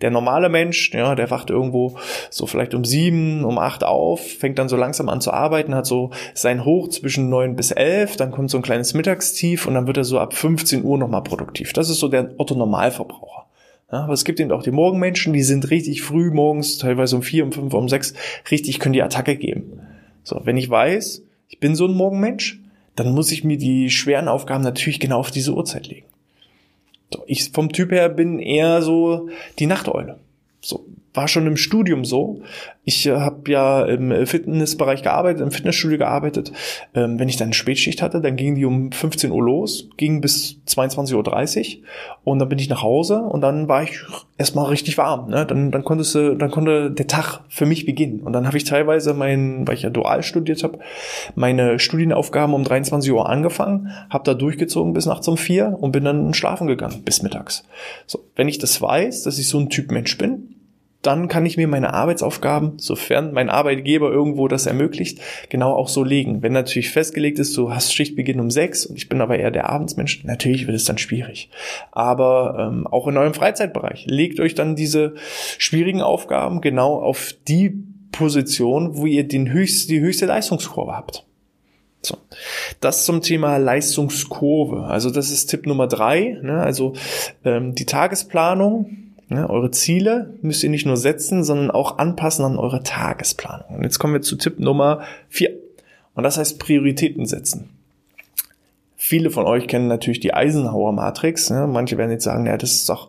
Der 0.00 0.10
normale 0.10 0.48
Mensch, 0.48 0.92
ja, 0.92 1.14
der 1.14 1.30
wacht 1.30 1.50
irgendwo 1.50 1.98
so 2.30 2.46
vielleicht 2.46 2.74
um 2.74 2.84
7, 2.84 3.44
um 3.44 3.58
8 3.58 3.84
auf, 3.84 4.20
fängt 4.20 4.58
dann 4.58 4.68
so 4.68 4.76
langsam 4.76 5.08
an 5.08 5.20
zu 5.20 5.32
arbeiten, 5.32 5.74
hat 5.74 5.86
so 5.86 6.10
sein 6.34 6.64
Hoch 6.64 6.88
zwischen 6.88 7.28
9 7.28 7.56
bis 7.56 7.70
11, 7.70 8.16
dann 8.16 8.30
kommt 8.30 8.50
so 8.50 8.58
ein 8.58 8.62
kleines 8.62 8.94
Mittagstief 8.94 9.66
und 9.66 9.74
dann 9.74 9.86
wird 9.86 9.96
er 9.96 10.04
so 10.04 10.18
ab 10.18 10.34
15 10.34 10.84
Uhr 10.84 10.98
nochmal 10.98 11.22
produktiv. 11.22 11.72
Das 11.72 11.90
ist 11.90 11.98
so 11.98 12.08
der 12.08 12.34
Otto 12.38 12.54
Normalverbraucher. 12.54 13.46
Ja, 13.92 14.04
aber 14.04 14.12
es 14.12 14.24
gibt 14.24 14.38
eben 14.38 14.52
auch 14.52 14.62
die 14.62 14.70
Morgenmenschen, 14.70 15.32
die 15.32 15.42
sind 15.42 15.70
richtig 15.70 16.02
früh 16.02 16.30
morgens, 16.30 16.78
teilweise 16.78 17.16
um 17.16 17.22
vier, 17.22 17.44
um 17.44 17.52
fünf, 17.52 17.74
um 17.74 17.88
sechs, 17.88 18.14
richtig 18.50 18.78
können 18.78 18.92
die 18.92 19.02
Attacke 19.02 19.36
geben. 19.36 19.80
So, 20.22 20.40
wenn 20.44 20.56
ich 20.56 20.70
weiß, 20.70 21.24
ich 21.48 21.58
bin 21.58 21.74
so 21.74 21.86
ein 21.86 21.94
Morgenmensch, 21.94 22.60
dann 22.96 23.12
muss 23.12 23.32
ich 23.32 23.44
mir 23.44 23.56
die 23.56 23.90
schweren 23.90 24.28
Aufgaben 24.28 24.64
natürlich 24.64 25.00
genau 25.00 25.18
auf 25.18 25.30
diese 25.30 25.54
Uhrzeit 25.54 25.86
legen. 25.88 26.06
So, 27.12 27.22
ich 27.26 27.50
vom 27.50 27.72
Typ 27.72 27.90
her 27.90 28.08
bin 28.08 28.38
eher 28.38 28.82
so 28.82 29.28
die 29.58 29.66
Nachteule. 29.66 30.18
So, 30.60 30.84
war 31.12 31.28
schon 31.28 31.46
im 31.46 31.56
Studium 31.56 32.04
so. 32.04 32.42
Ich 32.84 33.06
äh, 33.06 33.12
habe 33.12 33.50
ja 33.50 33.84
im 33.84 34.26
Fitnessbereich 34.26 35.02
gearbeitet, 35.02 35.42
im 35.42 35.50
Fitnessstudio 35.50 35.98
gearbeitet. 35.98 36.52
Ähm, 36.94 37.18
wenn 37.18 37.28
ich 37.28 37.36
dann 37.36 37.46
eine 37.46 37.54
Spätschicht 37.54 38.00
hatte, 38.00 38.20
dann 38.20 38.36
ging 38.36 38.54
die 38.54 38.64
um 38.64 38.92
15 38.92 39.30
Uhr 39.30 39.42
los, 39.42 39.88
ging 39.96 40.20
bis 40.20 40.60
22.30 40.66 41.78
Uhr 41.78 41.82
und 42.24 42.38
dann 42.38 42.48
bin 42.48 42.58
ich 42.58 42.68
nach 42.68 42.82
Hause 42.82 43.18
und 43.18 43.40
dann 43.40 43.68
war 43.68 43.82
ich 43.82 44.00
erstmal 44.38 44.66
richtig 44.66 44.98
warm. 44.98 45.30
Ne? 45.30 45.44
Dann, 45.46 45.70
dann, 45.70 45.84
konntest 45.84 46.14
du, 46.14 46.36
dann 46.36 46.50
konnte 46.50 46.90
der 46.90 47.06
Tag 47.06 47.40
für 47.48 47.66
mich 47.66 47.86
beginnen. 47.86 48.20
Und 48.20 48.32
dann 48.32 48.46
habe 48.46 48.56
ich 48.56 48.64
teilweise 48.64 49.12
mein, 49.12 49.66
weil 49.66 49.74
ich 49.74 49.82
ja 49.82 49.90
dual 49.90 50.22
studiert 50.22 50.62
habe, 50.62 50.78
meine 51.34 51.78
Studienaufgaben 51.78 52.54
um 52.54 52.62
23 52.62 53.10
Uhr 53.12 53.28
angefangen, 53.28 53.90
habe 54.10 54.24
da 54.24 54.34
durchgezogen 54.34 54.92
bis 54.92 55.06
nachts 55.06 55.26
um 55.28 55.36
vier 55.36 55.76
und 55.80 55.92
bin 55.92 56.04
dann 56.04 56.34
schlafen 56.34 56.66
gegangen 56.66 57.02
bis 57.04 57.22
mittags. 57.22 57.64
So, 58.06 58.20
wenn 58.36 58.48
ich 58.48 58.58
das 58.58 58.80
weiß, 58.80 59.24
dass 59.24 59.38
ich 59.38 59.48
so 59.48 59.58
ein 59.58 59.68
Typ 59.68 59.90
Mensch 59.90 60.16
bin, 60.16 60.59
dann 61.02 61.28
kann 61.28 61.46
ich 61.46 61.56
mir 61.56 61.66
meine 61.66 61.94
Arbeitsaufgaben, 61.94 62.78
sofern 62.78 63.32
mein 63.32 63.48
Arbeitgeber 63.48 64.10
irgendwo 64.10 64.48
das 64.48 64.66
ermöglicht, 64.66 65.20
genau 65.48 65.72
auch 65.74 65.88
so 65.88 66.04
legen. 66.04 66.42
Wenn 66.42 66.52
natürlich 66.52 66.90
festgelegt 66.90 67.38
ist, 67.38 67.56
du 67.56 67.72
hast 67.72 67.94
Schichtbeginn 67.94 68.40
um 68.40 68.50
sechs 68.50 68.84
und 68.84 68.96
ich 68.96 69.08
bin 69.08 69.20
aber 69.20 69.38
eher 69.38 69.50
der 69.50 69.70
Abendsmensch, 69.70 70.24
natürlich 70.24 70.66
wird 70.66 70.76
es 70.76 70.84
dann 70.84 70.98
schwierig. 70.98 71.50
Aber 71.90 72.70
ähm, 72.70 72.86
auch 72.86 73.08
in 73.08 73.16
eurem 73.16 73.34
Freizeitbereich 73.34 74.06
legt 74.06 74.40
euch 74.40 74.54
dann 74.54 74.76
diese 74.76 75.14
schwierigen 75.58 76.02
Aufgaben 76.02 76.60
genau 76.60 77.00
auf 77.00 77.34
die 77.48 77.82
Position, 78.12 78.96
wo 78.96 79.06
ihr 79.06 79.26
den 79.26 79.50
höchst, 79.50 79.88
die 79.88 80.00
höchste 80.00 80.26
Leistungskurve 80.26 80.92
habt. 80.92 81.24
So. 82.02 82.16
Das 82.80 83.04
zum 83.04 83.22
Thema 83.22 83.58
Leistungskurve. 83.58 84.84
Also 84.84 85.10
das 85.10 85.30
ist 85.30 85.46
Tipp 85.46 85.66
Nummer 85.66 85.86
drei. 85.86 86.38
Ne? 86.42 86.60
Also 86.60 86.94
ähm, 87.44 87.74
die 87.74 87.84
Tagesplanung 87.84 89.09
ja, 89.30 89.48
eure 89.48 89.70
Ziele 89.70 90.34
müsst 90.42 90.64
ihr 90.64 90.70
nicht 90.70 90.86
nur 90.86 90.96
setzen, 90.96 91.44
sondern 91.44 91.70
auch 91.70 91.98
anpassen 91.98 92.44
an 92.44 92.58
eure 92.58 92.82
Tagesplanung. 92.82 93.76
Und 93.76 93.84
jetzt 93.84 94.00
kommen 94.00 94.12
wir 94.12 94.22
zu 94.22 94.36
Tipp 94.36 94.58
Nummer 94.58 95.02
vier. 95.28 95.52
Und 96.14 96.24
das 96.24 96.36
heißt 96.36 96.58
Prioritäten 96.58 97.26
setzen. 97.26 97.70
Viele 98.96 99.30
von 99.30 99.46
euch 99.46 99.68
kennen 99.68 99.86
natürlich 99.86 100.20
die 100.20 100.34
Eisenhower 100.34 100.92
Matrix. 100.92 101.48
Ne? 101.48 101.68
Manche 101.68 101.96
werden 101.96 102.10
jetzt 102.10 102.24
sagen, 102.24 102.44
ja, 102.46 102.56
das 102.56 102.72
ist 102.72 102.88
doch 102.88 103.08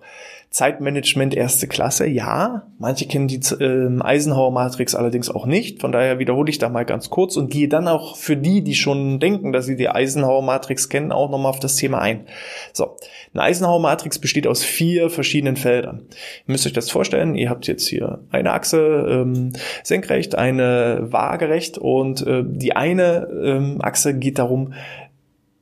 Zeitmanagement 0.51 1.34
erste 1.34 1.65
Klasse, 1.65 2.05
ja. 2.05 2.63
Manche 2.77 3.08
kennen 3.08 3.29
die 3.29 3.39
äh, 3.63 4.01
Eisenhower 4.01 4.51
Matrix 4.51 4.96
allerdings 4.96 5.29
auch 5.29 5.46
nicht. 5.46 5.79
Von 5.79 5.93
daher 5.93 6.20
wiederhole 6.20 6.50
ich 6.50 6.58
da 6.58 6.67
mal 6.67 6.84
ganz 6.84 7.10
kurz 7.10 7.38
und 7.38 7.50
gehe 7.50 7.70
dann 7.70 7.88
auch 7.88 8.17
für 8.17 8.36
die, 8.36 8.62
die 8.62 8.75
schon 8.75 9.22
denken, 9.22 9.53
dass 9.53 9.65
sie 9.65 9.77
die 9.77 9.88
Eisenhower 9.88 10.41
Matrix 10.41 10.89
kennen, 10.89 11.13
auch 11.13 11.29
nochmal 11.29 11.51
auf 11.51 11.62
das 11.62 11.77
Thema 11.77 12.00
ein. 12.00 12.25
So, 12.74 12.98
eine 13.34 13.43
Eisenhower 13.43 13.79
Matrix 13.79 14.20
besteht 14.20 14.46
aus 14.46 14.62
vier 14.62 15.10
verschiedenen 15.10 15.55
Feldern. 15.55 16.08
Ihr 16.46 16.51
müsst 16.51 16.67
euch 16.67 16.74
das 16.74 16.91
vorstellen, 16.91 17.36
ihr 17.36 17.50
habt 17.50 17.65
jetzt 17.67 17.88
hier 17.88 18.20
eine 18.29 18.51
Achse 18.51 19.08
ähm, 19.10 19.53
senkrecht, 19.84 20.36
eine 20.36 21.00
waagerecht 21.03 21.77
und 21.77 22.27
äh, 22.27 22.43
die 22.46 22.75
eine 22.75 23.29
ähm, 23.41 23.77
Achse 23.81 24.20
geht 24.20 24.38
darum, 24.38 24.74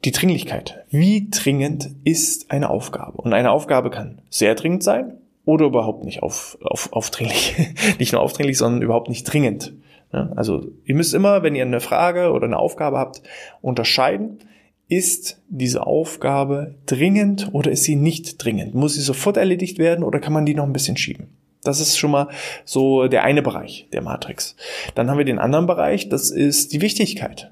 die 0.05 0.11
Dringlichkeit. 0.11 0.85
Wie 0.89 1.29
dringend 1.29 1.89
ist 2.03 2.51
eine 2.51 2.69
Aufgabe? 2.69 3.21
Und 3.21 3.33
eine 3.33 3.51
Aufgabe 3.51 3.89
kann 3.89 4.21
sehr 4.29 4.55
dringend 4.55 4.83
sein 4.83 5.17
oder 5.45 5.65
überhaupt 5.65 6.05
nicht 6.05 6.23
auf, 6.23 6.57
auf, 6.61 6.93
aufdringlich. 6.93 7.55
nicht 7.99 8.13
nur 8.13 8.21
aufdringlich, 8.21 8.57
sondern 8.57 8.81
überhaupt 8.81 9.09
nicht 9.09 9.23
dringend. 9.25 9.73
Also 10.11 10.67
ihr 10.85 10.95
müsst 10.95 11.13
immer, 11.13 11.43
wenn 11.43 11.55
ihr 11.55 11.63
eine 11.63 11.81
Frage 11.81 12.31
oder 12.31 12.45
eine 12.45 12.57
Aufgabe 12.57 12.97
habt, 12.97 13.21
unterscheiden, 13.61 14.39
ist 14.87 15.39
diese 15.49 15.85
Aufgabe 15.85 16.75
dringend 16.87 17.49
oder 17.53 17.69
ist 17.69 17.83
sie 17.83 17.95
nicht 17.95 18.43
dringend? 18.43 18.73
Muss 18.73 18.95
sie 18.95 19.01
sofort 19.01 19.37
erledigt 19.37 19.77
werden 19.77 20.03
oder 20.03 20.19
kann 20.19 20.33
man 20.33 20.47
die 20.47 20.55
noch 20.55 20.63
ein 20.63 20.73
bisschen 20.73 20.97
schieben? 20.97 21.27
Das 21.61 21.79
ist 21.79 21.97
schon 21.97 22.09
mal 22.09 22.29
so 22.65 23.07
der 23.07 23.23
eine 23.23 23.43
Bereich 23.43 23.87
der 23.93 24.01
Matrix. 24.01 24.55
Dann 24.95 25.09
haben 25.09 25.19
wir 25.19 25.25
den 25.25 25.39
anderen 25.39 25.67
Bereich, 25.67 26.09
das 26.09 26.31
ist 26.31 26.73
die 26.73 26.81
Wichtigkeit. 26.81 27.51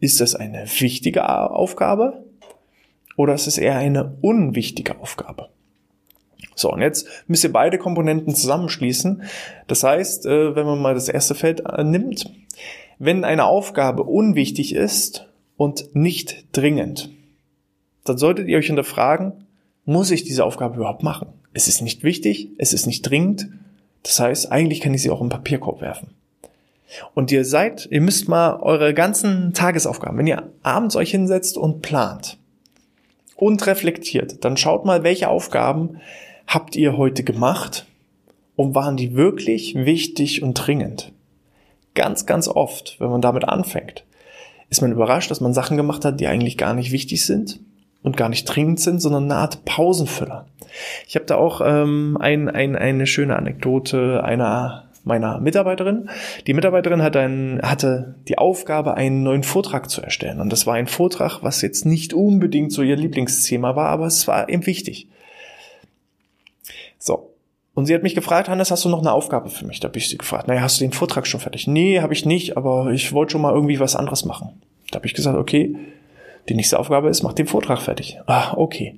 Ist 0.00 0.20
das 0.20 0.34
eine 0.34 0.64
wichtige 0.78 1.28
Aufgabe 1.28 2.24
oder 3.16 3.34
ist 3.34 3.46
es 3.46 3.58
eher 3.58 3.76
eine 3.76 4.16
unwichtige 4.22 4.98
Aufgabe? 4.98 5.50
So, 6.54 6.72
und 6.72 6.82
jetzt 6.82 7.06
müsst 7.26 7.44
ihr 7.44 7.52
beide 7.52 7.78
Komponenten 7.78 8.34
zusammenschließen. 8.34 9.22
Das 9.66 9.82
heißt, 9.82 10.26
äh, 10.26 10.54
wenn 10.56 10.66
man 10.66 10.80
mal 10.80 10.94
das 10.94 11.08
erste 11.08 11.34
Feld 11.34 11.60
äh, 11.60 11.84
nimmt, 11.84 12.30
wenn 12.98 13.24
eine 13.24 13.44
Aufgabe 13.44 14.04
unwichtig 14.04 14.74
ist 14.74 15.28
und 15.56 15.94
nicht 15.94 16.46
dringend, 16.52 17.10
dann 18.04 18.18
solltet 18.18 18.48
ihr 18.48 18.58
euch 18.58 18.66
hinterfragen, 18.66 19.46
muss 19.84 20.10
ich 20.10 20.24
diese 20.24 20.44
Aufgabe 20.44 20.76
überhaupt 20.76 21.02
machen? 21.02 21.28
Es 21.52 21.68
ist 21.68 21.80
nicht 21.80 22.02
wichtig, 22.04 22.50
es 22.58 22.72
ist 22.72 22.86
nicht 22.86 23.02
dringend. 23.02 23.48
Das 24.02 24.20
heißt, 24.20 24.52
eigentlich 24.52 24.80
kann 24.80 24.94
ich 24.94 25.02
sie 25.02 25.10
auch 25.10 25.20
im 25.20 25.28
Papierkorb 25.28 25.80
werfen. 25.80 26.14
Und 27.14 27.30
ihr 27.30 27.44
seid, 27.44 27.86
ihr 27.90 28.00
müsst 28.00 28.28
mal 28.28 28.56
eure 28.60 28.94
ganzen 28.94 29.52
Tagesaufgaben, 29.54 30.18
wenn 30.18 30.26
ihr 30.26 30.50
abends 30.62 30.96
euch 30.96 31.10
hinsetzt 31.10 31.56
und 31.56 31.82
plant 31.82 32.38
und 33.36 33.66
reflektiert, 33.66 34.44
dann 34.44 34.56
schaut 34.56 34.84
mal, 34.84 35.02
welche 35.02 35.28
Aufgaben 35.28 36.00
habt 36.46 36.76
ihr 36.76 36.96
heute 36.96 37.22
gemacht 37.22 37.86
und 38.56 38.74
waren 38.74 38.96
die 38.96 39.14
wirklich 39.14 39.74
wichtig 39.74 40.42
und 40.42 40.54
dringend. 40.54 41.12
Ganz, 41.94 42.26
ganz 42.26 42.48
oft, 42.48 42.96
wenn 43.00 43.10
man 43.10 43.22
damit 43.22 43.44
anfängt, 43.44 44.04
ist 44.68 44.82
man 44.82 44.92
überrascht, 44.92 45.30
dass 45.30 45.40
man 45.40 45.54
Sachen 45.54 45.76
gemacht 45.76 46.04
hat, 46.04 46.20
die 46.20 46.26
eigentlich 46.26 46.58
gar 46.58 46.74
nicht 46.74 46.92
wichtig 46.92 47.24
sind 47.24 47.60
und 48.02 48.16
gar 48.16 48.28
nicht 48.28 48.44
dringend 48.44 48.80
sind, 48.80 49.00
sondern 49.00 49.24
eine 49.24 49.36
Art 49.36 49.64
Pausenfüller. 49.64 50.46
Ich 51.08 51.16
habe 51.16 51.26
da 51.26 51.36
auch 51.36 51.60
ähm, 51.64 52.16
ein, 52.20 52.48
ein, 52.48 52.76
eine 52.76 53.06
schöne 53.06 53.36
Anekdote 53.36 54.22
einer 54.22 54.89
meiner 55.04 55.40
Mitarbeiterin. 55.40 56.10
Die 56.46 56.54
Mitarbeiterin 56.54 57.02
hat 57.02 57.16
ein, 57.16 57.60
hatte 57.62 58.14
die 58.28 58.38
Aufgabe, 58.38 58.94
einen 58.94 59.22
neuen 59.22 59.42
Vortrag 59.42 59.90
zu 59.90 60.02
erstellen. 60.02 60.40
Und 60.40 60.52
das 60.52 60.66
war 60.66 60.74
ein 60.74 60.86
Vortrag, 60.86 61.42
was 61.42 61.62
jetzt 61.62 61.86
nicht 61.86 62.12
unbedingt 62.12 62.72
so 62.72 62.82
ihr 62.82 62.96
Lieblingsthema 62.96 63.76
war, 63.76 63.88
aber 63.88 64.06
es 64.06 64.26
war 64.28 64.48
eben 64.48 64.66
wichtig. 64.66 65.08
So. 66.98 67.30
Und 67.74 67.86
sie 67.86 67.94
hat 67.94 68.02
mich 68.02 68.14
gefragt, 68.14 68.48
Hannes, 68.48 68.70
hast 68.70 68.84
du 68.84 68.88
noch 68.88 69.00
eine 69.00 69.12
Aufgabe 69.12 69.48
für 69.48 69.64
mich? 69.64 69.80
Da 69.80 69.88
habe 69.88 69.98
ich 69.98 70.08
sie 70.08 70.18
gefragt, 70.18 70.48
naja, 70.48 70.60
hast 70.60 70.80
du 70.80 70.84
den 70.84 70.92
Vortrag 70.92 71.26
schon 71.26 71.40
fertig? 71.40 71.66
Nee, 71.66 72.00
habe 72.00 72.12
ich 72.12 72.26
nicht, 72.26 72.56
aber 72.56 72.90
ich 72.90 73.12
wollte 73.12 73.32
schon 73.32 73.40
mal 73.40 73.54
irgendwie 73.54 73.80
was 73.80 73.96
anderes 73.96 74.24
machen. 74.24 74.60
Da 74.90 74.96
habe 74.96 75.06
ich 75.06 75.14
gesagt, 75.14 75.38
okay, 75.38 75.76
die 76.48 76.54
nächste 76.54 76.78
Aufgabe 76.78 77.08
ist, 77.08 77.22
mach 77.22 77.32
den 77.32 77.46
Vortrag 77.46 77.80
fertig. 77.80 78.18
Ah, 78.26 78.54
okay. 78.56 78.96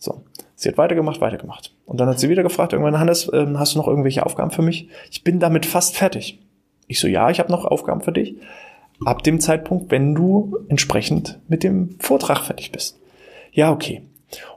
So. 0.00 0.24
Sie 0.56 0.68
hat 0.68 0.78
weitergemacht, 0.78 1.20
weitergemacht. 1.20 1.74
Und 1.86 2.00
dann 2.00 2.08
hat 2.08 2.18
sie 2.18 2.28
wieder 2.28 2.42
gefragt, 2.42 2.72
irgendwann, 2.72 2.98
Hannes, 2.98 3.30
ähm, 3.32 3.58
hast 3.58 3.74
du 3.74 3.78
noch 3.78 3.86
irgendwelche 3.86 4.26
Aufgaben 4.26 4.50
für 4.50 4.62
mich? 4.62 4.88
Ich 5.10 5.22
bin 5.22 5.38
damit 5.38 5.64
fast 5.64 5.96
fertig. 5.96 6.40
Ich 6.86 6.98
so, 6.98 7.06
ja, 7.06 7.30
ich 7.30 7.38
habe 7.38 7.52
noch 7.52 7.64
Aufgaben 7.64 8.00
für 8.00 8.12
dich. 8.12 8.34
Ab 9.04 9.22
dem 9.22 9.40
Zeitpunkt, 9.40 9.90
wenn 9.90 10.14
du 10.14 10.58
entsprechend 10.68 11.38
mit 11.48 11.62
dem 11.62 11.96
Vortrag 12.00 12.40
fertig 12.40 12.72
bist. 12.72 12.98
Ja, 13.52 13.70
okay. 13.70 14.02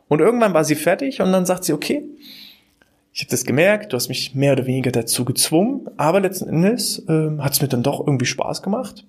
Und 0.07 0.19
irgendwann 0.19 0.53
war 0.53 0.65
sie 0.65 0.75
fertig 0.75 1.21
und 1.21 1.31
dann 1.31 1.45
sagt 1.45 1.63
sie, 1.63 1.73
okay, 1.73 2.03
ich 3.13 3.21
habe 3.21 3.31
das 3.31 3.45
gemerkt, 3.45 3.93
du 3.93 3.95
hast 3.95 4.09
mich 4.09 4.33
mehr 4.33 4.53
oder 4.53 4.65
weniger 4.65 4.91
dazu 4.91 5.23
gezwungen, 5.23 5.87
aber 5.97 6.19
letzten 6.19 6.49
Endes 6.49 7.03
ähm, 7.07 7.43
hat 7.43 7.53
es 7.53 7.61
mir 7.61 7.67
dann 7.67 7.83
doch 7.83 7.99
irgendwie 8.05 8.25
Spaß 8.25 8.61
gemacht. 8.61 9.05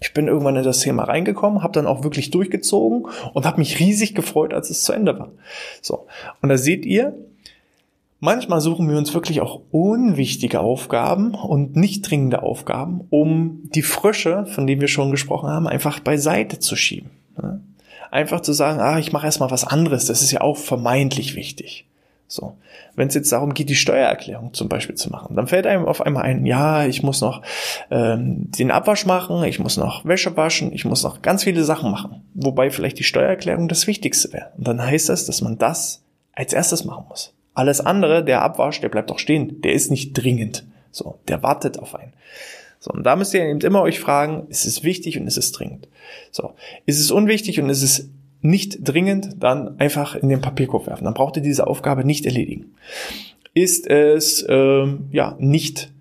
Ich 0.00 0.14
bin 0.14 0.28
irgendwann 0.28 0.56
in 0.56 0.64
das 0.64 0.80
Thema 0.80 1.04
reingekommen, 1.04 1.62
habe 1.62 1.74
dann 1.74 1.86
auch 1.86 2.02
wirklich 2.02 2.30
durchgezogen 2.30 3.06
und 3.34 3.44
habe 3.44 3.58
mich 3.58 3.78
riesig 3.78 4.14
gefreut, 4.14 4.54
als 4.54 4.70
es 4.70 4.82
zu 4.82 4.92
Ende 4.92 5.18
war. 5.18 5.30
So, 5.82 6.06
und 6.40 6.48
da 6.48 6.56
seht 6.56 6.86
ihr, 6.86 7.14
manchmal 8.18 8.62
suchen 8.62 8.88
wir 8.88 8.96
uns 8.96 9.12
wirklich 9.12 9.42
auch 9.42 9.60
unwichtige 9.70 10.60
Aufgaben 10.60 11.34
und 11.34 11.76
nicht 11.76 12.10
dringende 12.10 12.42
Aufgaben, 12.42 13.02
um 13.10 13.60
die 13.74 13.82
Frösche, 13.82 14.46
von 14.46 14.66
denen 14.66 14.80
wir 14.80 14.88
schon 14.88 15.10
gesprochen 15.10 15.50
haben, 15.50 15.66
einfach 15.66 16.00
beiseite 16.00 16.58
zu 16.58 16.76
schieben. 16.76 17.10
Einfach 18.10 18.40
zu 18.40 18.52
sagen, 18.54 18.80
ah, 18.80 18.98
ich 18.98 19.12
mache 19.12 19.26
erstmal 19.26 19.50
was 19.50 19.64
anderes, 19.64 20.06
das 20.06 20.22
ist 20.22 20.32
ja 20.32 20.40
auch 20.40 20.56
vermeintlich 20.56 21.36
wichtig. 21.36 21.86
So. 22.30 22.56
Wenn 22.94 23.08
es 23.08 23.14
jetzt 23.14 23.32
darum 23.32 23.54
geht, 23.54 23.68
die 23.68 23.74
Steuererklärung 23.74 24.54
zum 24.54 24.68
Beispiel 24.68 24.94
zu 24.94 25.10
machen, 25.10 25.34
dann 25.34 25.48
fällt 25.48 25.66
einem 25.66 25.84
auf 25.84 26.00
einmal 26.00 26.22
ein, 26.22 26.46
ja, 26.46 26.86
ich 26.86 27.02
muss 27.02 27.20
noch 27.20 27.42
ähm, 27.90 28.48
den 28.52 28.70
Abwasch 28.70 29.04
machen, 29.04 29.42
ich 29.42 29.58
muss 29.58 29.76
noch 29.76 30.04
Wäsche 30.04 30.36
waschen, 30.36 30.72
ich 30.72 30.84
muss 30.84 31.02
noch 31.02 31.22
ganz 31.22 31.42
viele 31.42 31.64
Sachen 31.64 31.90
machen. 31.90 32.22
Wobei 32.34 32.70
vielleicht 32.70 33.00
die 33.00 33.04
Steuererklärung 33.04 33.66
das 33.66 33.88
Wichtigste 33.88 34.32
wäre. 34.32 34.52
Und 34.56 34.68
dann 34.68 34.80
heißt 34.80 35.08
das, 35.08 35.26
dass 35.26 35.40
man 35.40 35.58
das 35.58 36.04
als 36.32 36.52
erstes 36.52 36.84
machen 36.84 37.06
muss. 37.08 37.34
Alles 37.52 37.80
andere, 37.80 38.24
der 38.24 38.42
Abwasch, 38.42 38.80
der 38.80 38.90
bleibt 38.90 39.10
doch 39.10 39.18
stehen. 39.18 39.60
Der 39.62 39.72
ist 39.72 39.90
nicht 39.90 40.12
dringend. 40.12 40.64
So, 40.92 41.18
der 41.26 41.42
wartet 41.42 41.80
auf 41.80 41.96
einen. 41.96 42.12
So, 42.78 42.92
und 42.92 43.02
da 43.02 43.16
müsst 43.16 43.34
ihr 43.34 43.44
eben 43.44 43.60
immer 43.60 43.82
euch 43.82 43.98
fragen, 43.98 44.46
ist 44.50 44.66
es 44.66 44.84
wichtig 44.84 45.18
und 45.18 45.26
ist 45.26 45.36
es 45.36 45.50
dringend? 45.50 45.88
So, 46.30 46.54
ist 46.86 47.00
es 47.00 47.10
unwichtig 47.10 47.60
und 47.60 47.68
ist 47.70 47.82
es 47.82 48.08
nicht 48.42 48.78
dringend, 48.82 49.36
dann 49.40 49.78
einfach 49.78 50.14
in 50.14 50.28
den 50.28 50.40
Papierkorb 50.40 50.86
werfen. 50.86 51.04
Dann 51.04 51.14
braucht 51.14 51.36
ihr 51.36 51.42
diese 51.42 51.66
Aufgabe 51.66 52.04
nicht 52.04 52.26
erledigen. 52.26 52.74
Ist 53.54 53.86
es 53.88 54.44
ähm, 54.48 55.08
ja 55.10 55.36
nicht 55.38 55.92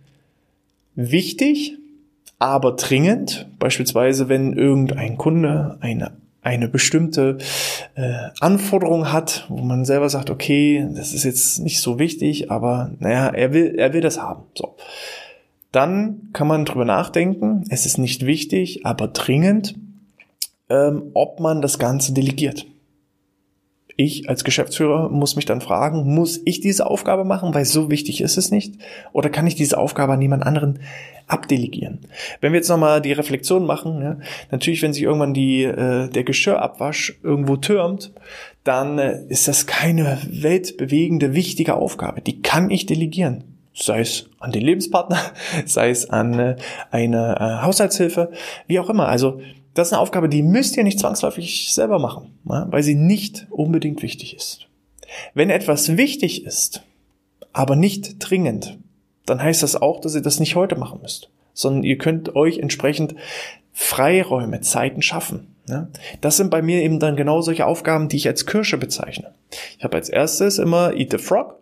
wichtig, 0.95 1.77
aber 2.37 2.73
dringend, 2.73 3.47
beispielsweise 3.59 4.29
wenn 4.29 4.53
irgendein 4.53 5.17
Kunde 5.17 5.77
eine 5.81 6.11
eine 6.41 6.69
bestimmte 6.69 7.37
äh, 7.95 8.29
Anforderung 8.39 9.11
hat, 9.11 9.45
wo 9.49 9.57
man 9.57 9.85
selber 9.85 10.09
sagt, 10.09 10.29
okay, 10.29 10.87
das 10.95 11.13
ist 11.13 11.25
jetzt 11.25 11.59
nicht 11.59 11.81
so 11.81 11.99
wichtig, 11.99 12.49
aber 12.49 12.91
naja, 12.99 13.27
er 13.27 13.53
will, 13.53 13.75
er 13.77 13.93
will 13.93 14.01
das 14.01 14.19
haben. 14.19 14.43
So. 14.55 14.75
Dann 15.71 16.29
kann 16.33 16.47
man 16.47 16.65
drüber 16.65 16.85
nachdenken, 16.85 17.65
es 17.69 17.85
ist 17.85 17.97
nicht 17.97 18.25
wichtig, 18.25 18.85
aber 18.85 19.09
dringend, 19.09 19.75
ähm, 20.69 21.11
ob 21.13 21.39
man 21.39 21.61
das 21.61 21.79
Ganze 21.79 22.13
delegiert. 22.13 22.65
Ich 24.01 24.29
als 24.29 24.45
Geschäftsführer 24.45 25.09
muss 25.09 25.35
mich 25.35 25.43
dann 25.43 25.59
fragen, 25.59 26.13
muss 26.13 26.39
ich 26.45 26.61
diese 26.61 26.87
Aufgabe 26.87 27.25
machen, 27.25 27.53
weil 27.53 27.65
so 27.65 27.91
wichtig 27.91 28.21
ist 28.21 28.37
es 28.37 28.49
nicht? 28.49 28.75
Oder 29.11 29.29
kann 29.29 29.45
ich 29.45 29.55
diese 29.55 29.77
Aufgabe 29.77 30.13
an 30.13 30.21
jemand 30.21 30.43
anderen 30.43 30.79
abdelegieren? 31.27 31.99
Wenn 32.39 32.53
wir 32.53 32.59
jetzt 32.59 32.69
nochmal 32.69 33.01
die 33.01 33.11
Reflexion 33.11 33.65
machen, 33.65 34.01
ja, 34.01 34.17
natürlich, 34.51 34.81
wenn 34.81 34.93
sich 34.93 35.03
irgendwann 35.03 35.33
die, 35.33 35.63
äh, 35.63 36.07
der 36.07 36.23
Geschirrabwasch 36.23 37.19
irgendwo 37.23 37.57
türmt, 37.57 38.13
dann 38.63 38.99
äh, 38.99 39.25
ist 39.27 39.49
das 39.49 39.67
keine 39.67 40.17
weltbewegende, 40.29 41.33
wichtige 41.33 41.75
Aufgabe. 41.75 42.21
Die 42.21 42.41
kann 42.41 42.69
ich 42.69 42.85
delegieren 42.85 43.43
sei 43.73 44.01
es 44.01 44.29
an 44.39 44.51
den 44.51 44.61
Lebenspartner, 44.61 45.19
sei 45.65 45.89
es 45.89 46.09
an 46.09 46.37
äh, 46.37 46.55
eine 46.91 47.35
äh, 47.39 47.63
Haushaltshilfe, 47.63 48.31
wie 48.67 48.79
auch 48.79 48.89
immer. 48.89 49.07
Also 49.07 49.41
das 49.73 49.89
ist 49.89 49.93
eine 49.93 50.01
Aufgabe, 50.01 50.29
die 50.29 50.43
müsst 50.43 50.77
ihr 50.77 50.83
nicht 50.83 50.99
zwangsläufig 50.99 51.73
selber 51.73 51.99
machen, 51.99 52.37
weil 52.43 52.83
sie 52.83 52.95
nicht 52.95 53.47
unbedingt 53.49 54.01
wichtig 54.01 54.35
ist. 54.35 54.67
Wenn 55.33 55.49
etwas 55.49 55.97
wichtig 55.97 56.45
ist, 56.45 56.83
aber 57.53 57.75
nicht 57.75 58.15
dringend, 58.19 58.77
dann 59.25 59.41
heißt 59.41 59.63
das 59.63 59.75
auch, 59.75 59.99
dass 60.01 60.15
ihr 60.15 60.21
das 60.21 60.39
nicht 60.39 60.55
heute 60.55 60.75
machen 60.75 61.01
müsst, 61.01 61.29
sondern 61.53 61.83
ihr 61.83 61.97
könnt 61.97 62.35
euch 62.35 62.59
entsprechend 62.59 63.15
Freiräume, 63.71 64.61
Zeiten 64.61 65.01
schaffen. 65.01 65.55
Das 66.21 66.37
sind 66.37 66.49
bei 66.49 66.63
mir 66.63 66.81
eben 66.81 66.99
dann 66.99 67.15
genau 67.15 67.41
solche 67.41 67.67
Aufgaben, 67.67 68.09
die 68.09 68.17
ich 68.17 68.27
als 68.27 68.47
Kirsche 68.47 68.77
bezeichne. 68.77 69.33
Ich 69.77 69.83
habe 69.83 69.97
als 69.97 70.09
erstes 70.09 70.57
immer 70.57 70.93
Eat 70.95 71.11
the 71.11 71.19
Frog, 71.19 71.59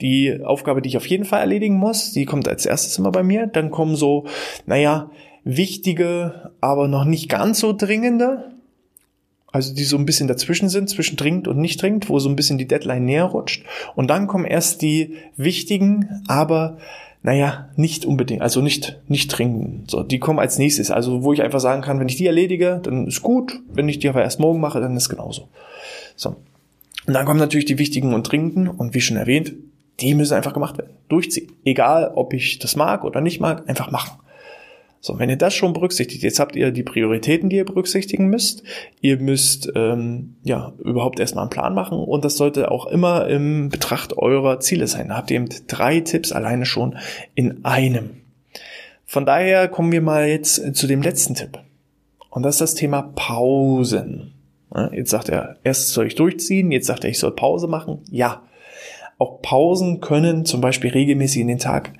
die 0.00 0.42
Aufgabe, 0.42 0.82
die 0.82 0.90
ich 0.90 0.96
auf 0.96 1.06
jeden 1.06 1.24
Fall 1.24 1.40
erledigen 1.40 1.76
muss, 1.76 2.12
die 2.12 2.26
kommt 2.26 2.48
als 2.48 2.66
erstes 2.66 2.98
immer 2.98 3.12
bei 3.12 3.22
mir. 3.22 3.46
Dann 3.46 3.70
kommen 3.70 3.96
so, 3.96 4.26
naja, 4.66 5.10
wichtige, 5.44 6.50
aber 6.60 6.88
noch 6.88 7.04
nicht 7.04 7.28
ganz 7.28 7.60
so 7.60 7.72
dringende, 7.72 8.50
also 9.52 9.74
die 9.74 9.84
so 9.84 9.96
ein 9.96 10.06
bisschen 10.06 10.28
dazwischen 10.28 10.68
sind, 10.68 10.88
zwischen 10.88 11.16
dringend 11.16 11.48
und 11.48 11.58
nicht 11.58 11.80
dringend, 11.80 12.08
wo 12.08 12.18
so 12.18 12.28
ein 12.28 12.36
bisschen 12.36 12.58
die 12.58 12.68
Deadline 12.68 13.04
näher 13.04 13.24
rutscht. 13.24 13.64
Und 13.96 14.08
dann 14.08 14.26
kommen 14.26 14.44
erst 14.44 14.82
die 14.82 15.16
wichtigen, 15.36 16.22
aber 16.28 16.78
naja, 17.22 17.68
nicht 17.76 18.06
unbedingt, 18.06 18.40
also 18.40 18.62
nicht, 18.62 18.98
nicht 19.08 19.28
dringend. 19.28 19.90
So, 19.90 20.02
die 20.02 20.18
kommen 20.18 20.38
als 20.38 20.58
nächstes. 20.58 20.90
Also, 20.90 21.22
wo 21.22 21.32
ich 21.32 21.42
einfach 21.42 21.60
sagen 21.60 21.82
kann, 21.82 22.00
wenn 22.00 22.08
ich 22.08 22.16
die 22.16 22.26
erledige, 22.26 22.80
dann 22.82 23.06
ist 23.06 23.22
gut. 23.22 23.60
Wenn 23.70 23.88
ich 23.90 23.98
die 23.98 24.08
aber 24.08 24.22
erst 24.22 24.40
morgen 24.40 24.60
mache, 24.60 24.80
dann 24.80 24.96
ist 24.96 25.10
genauso. 25.10 25.48
So. 26.16 26.36
Und 27.06 27.14
dann 27.14 27.26
kommen 27.26 27.40
natürlich 27.40 27.66
die 27.66 27.78
wichtigen 27.78 28.14
und 28.14 28.22
dringenden. 28.22 28.68
Und 28.68 28.94
wie 28.94 29.02
schon 29.02 29.18
erwähnt, 29.18 29.52
die 30.00 30.14
müssen 30.14 30.32
einfach 30.32 30.54
gemacht 30.54 30.78
werden. 30.78 30.94
Durchziehen. 31.08 31.52
Egal, 31.64 32.12
ob 32.14 32.32
ich 32.32 32.58
das 32.58 32.74
mag 32.74 33.04
oder 33.04 33.20
nicht 33.20 33.38
mag, 33.38 33.68
einfach 33.68 33.90
machen. 33.90 34.18
So, 35.02 35.18
wenn 35.18 35.30
ihr 35.30 35.36
das 35.36 35.54
schon 35.54 35.72
berücksichtigt, 35.72 36.22
jetzt 36.22 36.38
habt 36.40 36.54
ihr 36.56 36.72
die 36.72 36.82
Prioritäten, 36.82 37.48
die 37.48 37.56
ihr 37.56 37.64
berücksichtigen 37.64 38.28
müsst. 38.28 38.62
Ihr 39.00 39.18
müsst 39.18 39.72
ähm, 39.74 40.36
ja 40.42 40.74
überhaupt 40.78 41.20
erstmal 41.20 41.44
einen 41.44 41.50
Plan 41.50 41.74
machen 41.74 41.98
und 41.98 42.22
das 42.22 42.36
sollte 42.36 42.70
auch 42.70 42.86
immer 42.86 43.26
im 43.26 43.70
Betracht 43.70 44.18
eurer 44.18 44.60
Ziele 44.60 44.86
sein. 44.86 45.08
Da 45.08 45.16
habt 45.16 45.30
ihr 45.30 45.36
eben 45.36 45.48
drei 45.68 46.00
Tipps 46.00 46.32
alleine 46.32 46.66
schon 46.66 46.98
in 47.34 47.64
einem. 47.64 48.20
Von 49.06 49.24
daher 49.24 49.68
kommen 49.68 49.90
wir 49.90 50.02
mal 50.02 50.28
jetzt 50.28 50.76
zu 50.76 50.86
dem 50.86 51.00
letzten 51.00 51.34
Tipp. 51.34 51.58
Und 52.28 52.42
das 52.42 52.56
ist 52.56 52.60
das 52.60 52.74
Thema 52.74 53.10
Pausen. 53.16 54.34
Jetzt 54.92 55.10
sagt 55.10 55.30
er, 55.30 55.56
erst 55.64 55.88
soll 55.88 56.06
ich 56.06 56.14
durchziehen, 56.14 56.70
jetzt 56.70 56.86
sagt 56.86 57.04
er, 57.04 57.10
ich 57.10 57.18
soll 57.18 57.34
Pause 57.34 57.66
machen. 57.66 58.02
Ja, 58.10 58.42
auch 59.18 59.42
Pausen 59.42 60.00
können 60.00 60.44
zum 60.44 60.60
Beispiel 60.60 60.90
regelmäßig 60.90 61.40
in 61.40 61.48
den 61.48 61.58
Tag 61.58 61.92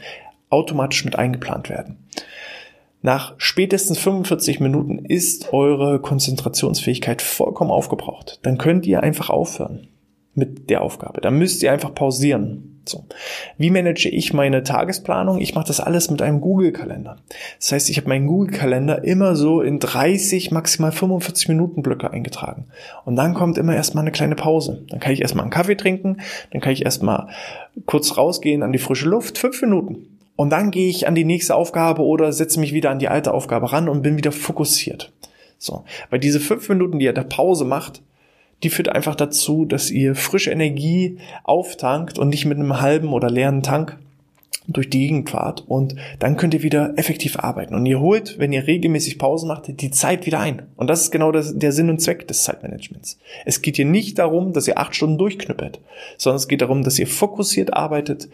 automatisch 0.50 1.04
mit 1.04 1.16
eingeplant 1.16 1.68
werden. 1.68 1.98
Nach 3.02 3.34
spätestens 3.38 3.98
45 3.98 4.60
Minuten 4.60 4.98
ist 4.98 5.52
eure 5.52 6.00
Konzentrationsfähigkeit 6.00 7.22
vollkommen 7.22 7.70
aufgebraucht. 7.70 8.38
Dann 8.42 8.58
könnt 8.58 8.86
ihr 8.86 9.02
einfach 9.02 9.30
aufhören 9.30 9.88
mit 10.34 10.70
der 10.70 10.82
Aufgabe. 10.82 11.20
Dann 11.20 11.38
müsst 11.38 11.62
ihr 11.62 11.72
einfach 11.72 11.94
pausieren. 11.94 12.82
So. 12.86 13.04
Wie 13.56 13.70
manage 13.70 14.08
ich 14.08 14.32
meine 14.32 14.62
Tagesplanung? 14.62 15.38
Ich 15.38 15.54
mache 15.54 15.66
das 15.66 15.80
alles 15.80 16.10
mit 16.10 16.22
einem 16.22 16.40
Google-Kalender. 16.40 17.16
Das 17.58 17.72
heißt, 17.72 17.90
ich 17.90 17.96
habe 17.98 18.08
meinen 18.08 18.26
Google-Kalender 18.26 19.04
immer 19.04 19.36
so 19.36 19.60
in 19.60 19.78
30, 19.78 20.50
maximal 20.50 20.92
45 20.92 21.48
Minuten 21.48 21.82
Blöcke 21.82 22.10
eingetragen. 22.10 22.66
Und 23.04 23.16
dann 23.16 23.34
kommt 23.34 23.58
immer 23.58 23.74
erstmal 23.74 24.02
eine 24.02 24.12
kleine 24.12 24.34
Pause. 24.34 24.84
Dann 24.88 24.98
kann 24.98 25.12
ich 25.12 25.20
erstmal 25.20 25.44
einen 25.44 25.52
Kaffee 25.52 25.76
trinken, 25.76 26.18
dann 26.52 26.60
kann 26.60 26.72
ich 26.72 26.84
erstmal 26.84 27.28
kurz 27.86 28.16
rausgehen 28.16 28.62
an 28.62 28.72
die 28.72 28.78
frische 28.78 29.08
Luft, 29.08 29.38
fünf 29.38 29.60
Minuten. 29.62 30.19
Und 30.40 30.48
dann 30.48 30.70
gehe 30.70 30.88
ich 30.88 31.06
an 31.06 31.14
die 31.14 31.26
nächste 31.26 31.54
Aufgabe 31.54 32.00
oder 32.00 32.32
setze 32.32 32.60
mich 32.60 32.72
wieder 32.72 32.88
an 32.88 32.98
die 32.98 33.08
alte 33.08 33.34
Aufgabe 33.34 33.72
ran 33.74 33.90
und 33.90 34.00
bin 34.00 34.16
wieder 34.16 34.32
fokussiert. 34.32 35.12
So. 35.58 35.84
Weil 36.08 36.18
diese 36.18 36.40
fünf 36.40 36.66
Minuten, 36.70 36.98
die 36.98 37.04
ihr 37.04 37.12
da 37.12 37.24
Pause 37.24 37.66
macht, 37.66 38.00
die 38.62 38.70
führt 38.70 38.88
einfach 38.88 39.14
dazu, 39.14 39.66
dass 39.66 39.90
ihr 39.90 40.14
frische 40.14 40.50
Energie 40.50 41.18
auftankt 41.44 42.18
und 42.18 42.30
nicht 42.30 42.46
mit 42.46 42.56
einem 42.56 42.80
halben 42.80 43.12
oder 43.12 43.28
leeren 43.28 43.62
Tank 43.62 43.98
durch 44.66 44.90
die 44.90 45.00
Gegend 45.00 45.30
fahrt 45.30 45.64
und 45.66 45.96
dann 46.18 46.36
könnt 46.36 46.54
ihr 46.54 46.62
wieder 46.62 46.92
effektiv 46.96 47.38
arbeiten. 47.38 47.74
Und 47.74 47.86
ihr 47.86 48.00
holt, 48.00 48.38
wenn 48.38 48.52
ihr 48.52 48.66
regelmäßig 48.66 49.18
Pausen 49.18 49.48
macht, 49.48 49.80
die 49.80 49.90
Zeit 49.90 50.26
wieder 50.26 50.38
ein. 50.38 50.62
Und 50.76 50.88
das 50.88 51.02
ist 51.02 51.10
genau 51.10 51.32
das, 51.32 51.56
der 51.56 51.72
Sinn 51.72 51.90
und 51.90 52.00
Zweck 52.00 52.28
des 52.28 52.44
Zeitmanagements. 52.44 53.18
Es 53.44 53.62
geht 53.62 53.76
hier 53.76 53.84
nicht 53.84 54.18
darum, 54.18 54.52
dass 54.52 54.68
ihr 54.68 54.78
acht 54.78 54.94
Stunden 54.94 55.18
durchknüppelt, 55.18 55.80
sondern 56.18 56.36
es 56.36 56.46
geht 56.46 56.62
darum, 56.62 56.84
dass 56.84 56.98
ihr 56.98 57.06
fokussiert 57.06 57.74
arbeitet, 57.74 58.28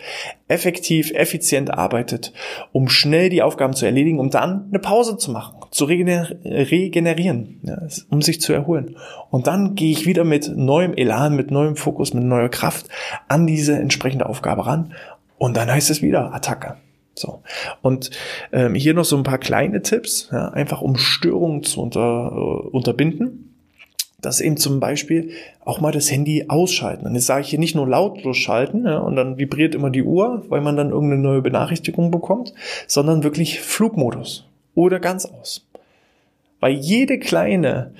effektiv, 0.48 1.12
effizient 1.12 1.72
arbeitet, 1.72 2.32
um 2.72 2.88
schnell 2.88 3.30
die 3.30 3.42
Aufgaben 3.42 3.74
zu 3.74 3.86
erledigen, 3.86 4.18
um 4.18 4.30
dann 4.30 4.66
eine 4.68 4.78
Pause 4.78 5.16
zu 5.16 5.30
machen, 5.30 5.56
zu 5.70 5.84
regener 5.84 6.28
regenerieren, 6.44 7.60
ja, 7.62 7.80
um 8.10 8.20
sich 8.20 8.40
zu 8.40 8.52
erholen. 8.52 8.96
Und 9.30 9.46
dann 9.46 9.74
gehe 9.74 9.90
ich 9.90 10.06
wieder 10.06 10.24
mit 10.24 10.54
neuem 10.54 10.94
Elan, 10.94 11.34
mit 11.34 11.50
neuem 11.50 11.76
Fokus, 11.76 12.14
mit 12.14 12.24
neuer 12.24 12.48
Kraft 12.48 12.86
an 13.28 13.46
diese 13.46 13.76
entsprechende 13.76 14.26
Aufgabe 14.26 14.66
ran 14.66 14.92
und 15.38 15.56
dann 15.56 15.70
heißt 15.70 15.90
es 15.90 16.02
wieder 16.02 16.34
Attacke. 16.34 16.76
So. 17.14 17.42
Und 17.82 18.10
ähm, 18.52 18.74
hier 18.74 18.94
noch 18.94 19.04
so 19.04 19.16
ein 19.16 19.22
paar 19.22 19.38
kleine 19.38 19.82
Tipps, 19.82 20.28
ja, 20.30 20.48
einfach 20.50 20.82
um 20.82 20.96
Störungen 20.96 21.62
zu 21.62 21.80
unter, 21.80 22.30
äh, 22.32 22.68
unterbinden. 22.68 23.54
Das 24.20 24.40
eben 24.40 24.56
zum 24.56 24.80
Beispiel 24.80 25.32
auch 25.64 25.80
mal 25.80 25.92
das 25.92 26.10
Handy 26.10 26.46
ausschalten. 26.48 27.06
Und 27.06 27.14
jetzt 27.14 27.26
sage 27.26 27.42
ich 27.42 27.48
hier 27.48 27.58
nicht 27.58 27.74
nur 27.74 27.86
lautlos 27.86 28.36
schalten 28.36 28.84
ja, 28.86 28.98
und 28.98 29.14
dann 29.14 29.38
vibriert 29.38 29.74
immer 29.74 29.90
die 29.90 30.02
Uhr, 30.02 30.44
weil 30.48 30.62
man 30.62 30.76
dann 30.76 30.90
irgendeine 30.90 31.22
neue 31.22 31.42
Benachrichtigung 31.42 32.10
bekommt, 32.10 32.54
sondern 32.86 33.22
wirklich 33.22 33.60
Flugmodus 33.60 34.46
oder 34.74 35.00
ganz 35.00 35.26
aus. 35.26 35.66
Weil 36.60 36.72
jede 36.72 37.18
kleine 37.18 37.94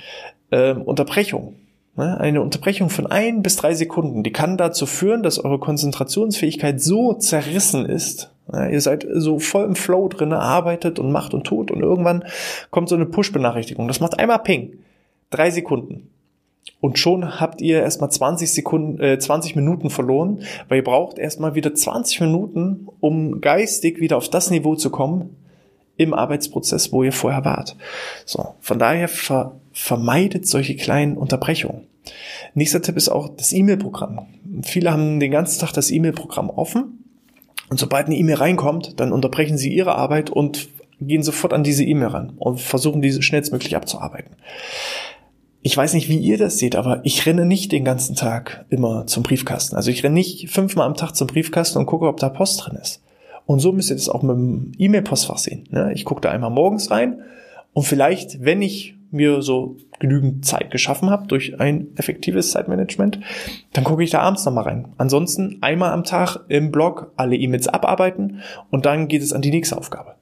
äh, 0.50 0.72
Unterbrechung? 0.72 1.54
Eine 1.96 2.42
Unterbrechung 2.42 2.90
von 2.90 3.06
ein 3.06 3.42
bis 3.42 3.56
drei 3.56 3.74
Sekunden, 3.74 4.22
die 4.22 4.32
kann 4.32 4.58
dazu 4.58 4.84
führen, 4.84 5.22
dass 5.22 5.38
eure 5.38 5.58
Konzentrationsfähigkeit 5.58 6.80
so 6.80 7.14
zerrissen 7.14 7.86
ist. 7.86 8.30
Ihr 8.52 8.80
seid 8.80 9.06
so 9.12 9.38
voll 9.38 9.64
im 9.64 9.74
Flow 9.74 10.08
drin, 10.08 10.32
arbeitet 10.32 10.98
und 10.98 11.10
macht 11.10 11.32
und 11.32 11.44
tut 11.44 11.70
und 11.70 11.80
irgendwann 11.80 12.24
kommt 12.70 12.90
so 12.90 12.94
eine 12.94 13.06
Push-Benachrichtigung. 13.06 13.88
Das 13.88 14.00
macht 14.00 14.18
einmal 14.18 14.40
Ping. 14.40 14.74
Drei 15.30 15.50
Sekunden. 15.50 16.10
Und 16.80 16.98
schon 16.98 17.40
habt 17.40 17.60
ihr 17.62 17.80
erstmal 17.80 18.10
20 18.10 18.52
Sekunden, 18.52 19.00
äh, 19.00 19.18
20 19.18 19.56
Minuten 19.56 19.90
verloren, 19.90 20.42
weil 20.68 20.78
ihr 20.78 20.84
braucht 20.84 21.18
erstmal 21.18 21.54
wieder 21.54 21.74
20 21.74 22.20
Minuten, 22.20 22.88
um 23.00 23.40
geistig 23.40 24.00
wieder 24.00 24.16
auf 24.16 24.28
das 24.28 24.50
Niveau 24.50 24.76
zu 24.76 24.90
kommen 24.90 25.36
im 25.96 26.12
Arbeitsprozess, 26.12 26.92
wo 26.92 27.02
ihr 27.02 27.12
vorher 27.12 27.44
wart. 27.44 27.76
So. 28.24 28.54
Von 28.60 28.78
daher 28.78 29.08
ver 29.08 29.56
vermeidet 29.76 30.46
solche 30.46 30.74
kleinen 30.74 31.18
Unterbrechungen. 31.18 31.86
Nächster 32.54 32.80
Tipp 32.80 32.96
ist 32.96 33.10
auch 33.10 33.28
das 33.36 33.52
E-Mail-Programm. 33.52 34.26
Viele 34.62 34.90
haben 34.90 35.20
den 35.20 35.30
ganzen 35.30 35.60
Tag 35.60 35.72
das 35.72 35.90
E-Mail-Programm 35.90 36.48
offen 36.48 37.04
und 37.68 37.78
sobald 37.78 38.06
eine 38.06 38.16
E-Mail 38.16 38.36
reinkommt, 38.36 38.98
dann 38.98 39.12
unterbrechen 39.12 39.58
sie 39.58 39.74
ihre 39.74 39.94
Arbeit 39.94 40.30
und 40.30 40.68
gehen 40.98 41.22
sofort 41.22 41.52
an 41.52 41.62
diese 41.62 41.84
E-Mail 41.84 42.08
ran 42.08 42.32
und 42.38 42.58
versuchen 42.58 43.02
diese 43.02 43.20
schnellstmöglich 43.20 43.76
abzuarbeiten. 43.76 44.34
Ich 45.60 45.76
weiß 45.76 45.92
nicht, 45.92 46.08
wie 46.08 46.18
ihr 46.18 46.38
das 46.38 46.58
seht, 46.58 46.74
aber 46.74 47.00
ich 47.04 47.26
renne 47.26 47.44
nicht 47.44 47.70
den 47.70 47.84
ganzen 47.84 48.16
Tag 48.16 48.64
immer 48.70 49.06
zum 49.06 49.24
Briefkasten. 49.24 49.76
Also 49.76 49.90
ich 49.90 50.02
renne 50.02 50.14
nicht 50.14 50.48
fünfmal 50.48 50.86
am 50.86 50.94
Tag 50.94 51.12
zum 51.12 51.26
Briefkasten 51.26 51.78
und 51.78 51.86
gucke, 51.86 52.06
ob 52.06 52.18
da 52.18 52.30
Post 52.30 52.64
drin 52.64 52.78
ist. 52.80 53.02
Und 53.44 53.60
so 53.60 53.72
müsst 53.72 53.90
ihr 53.90 53.96
das 53.96 54.08
auch 54.08 54.22
mit 54.22 54.36
dem 54.36 54.72
E-Mail-Postfach 54.78 55.38
sehen. 55.38 55.64
Ne? 55.70 55.92
Ich 55.92 56.06
gucke 56.06 56.22
da 56.22 56.30
einmal 56.30 56.50
morgens 56.50 56.90
rein 56.90 57.20
und 57.74 57.82
vielleicht, 57.82 58.42
wenn 58.42 58.62
ich 58.62 58.95
mir 59.10 59.42
so 59.42 59.76
genügend 59.98 60.44
Zeit 60.44 60.70
geschaffen 60.70 61.10
habe 61.10 61.26
durch 61.26 61.58
ein 61.60 61.88
effektives 61.96 62.50
Zeitmanagement, 62.50 63.20
dann 63.72 63.84
gucke 63.84 64.04
ich 64.04 64.10
da 64.10 64.20
abends 64.20 64.44
nochmal 64.44 64.64
rein. 64.64 64.88
Ansonsten 64.98 65.58
einmal 65.60 65.92
am 65.92 66.04
Tag 66.04 66.38
im 66.48 66.70
Blog 66.70 67.12
alle 67.16 67.36
E-Mails 67.36 67.68
abarbeiten 67.68 68.40
und 68.70 68.86
dann 68.86 69.08
geht 69.08 69.22
es 69.22 69.32
an 69.32 69.42
die 69.42 69.50
nächste 69.50 69.76
Aufgabe. 69.78 70.16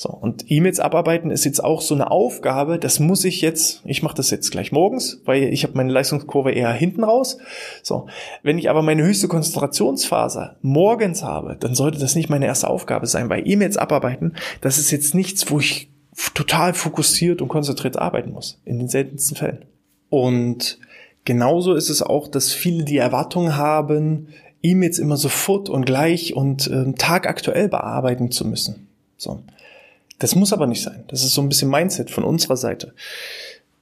So, 0.00 0.08
und 0.08 0.50
E-Mails 0.50 0.80
abarbeiten 0.80 1.30
ist 1.30 1.44
jetzt 1.44 1.62
auch 1.62 1.82
so 1.82 1.94
eine 1.94 2.10
Aufgabe, 2.10 2.78
das 2.78 3.00
muss 3.00 3.22
ich 3.26 3.42
jetzt, 3.42 3.82
ich 3.84 4.02
mache 4.02 4.14
das 4.14 4.30
jetzt 4.30 4.50
gleich 4.50 4.72
morgens, 4.72 5.20
weil 5.26 5.42
ich 5.42 5.62
habe 5.62 5.76
meine 5.76 5.92
Leistungskurve 5.92 6.52
eher 6.52 6.72
hinten 6.72 7.04
raus. 7.04 7.36
So, 7.82 8.06
wenn 8.42 8.56
ich 8.56 8.70
aber 8.70 8.80
meine 8.80 9.02
höchste 9.02 9.28
Konzentrationsphase 9.28 10.56
morgens 10.62 11.22
habe, 11.22 11.54
dann 11.60 11.74
sollte 11.74 11.98
das 11.98 12.14
nicht 12.14 12.30
meine 12.30 12.46
erste 12.46 12.70
Aufgabe 12.70 13.06
sein, 13.06 13.28
weil 13.28 13.46
E-Mails 13.46 13.76
abarbeiten, 13.76 14.36
das 14.62 14.78
ist 14.78 14.90
jetzt 14.90 15.14
nichts, 15.14 15.50
wo 15.50 15.58
ich 15.58 15.89
total 16.34 16.74
fokussiert 16.74 17.42
und 17.42 17.48
konzentriert 17.48 17.96
arbeiten 17.96 18.32
muss, 18.32 18.58
in 18.64 18.78
den 18.78 18.88
seltensten 18.88 19.36
Fällen. 19.36 19.64
Und 20.08 20.78
genauso 21.24 21.74
ist 21.74 21.88
es 21.88 22.02
auch, 22.02 22.28
dass 22.28 22.52
viele 22.52 22.84
die 22.84 22.98
Erwartung 22.98 23.56
haben, 23.56 24.28
E-Mails 24.62 24.98
immer 24.98 25.16
sofort 25.16 25.68
und 25.68 25.86
gleich 25.86 26.34
und 26.34 26.66
äh, 26.66 26.92
tagaktuell 26.92 27.68
bearbeiten 27.68 28.30
zu 28.30 28.46
müssen. 28.46 28.88
So. 29.16 29.42
Das 30.18 30.34
muss 30.34 30.52
aber 30.52 30.66
nicht 30.66 30.82
sein. 30.82 31.04
Das 31.08 31.24
ist 31.24 31.32
so 31.32 31.40
ein 31.40 31.48
bisschen 31.48 31.70
Mindset 31.70 32.10
von 32.10 32.24
unserer 32.24 32.56
Seite. 32.56 32.92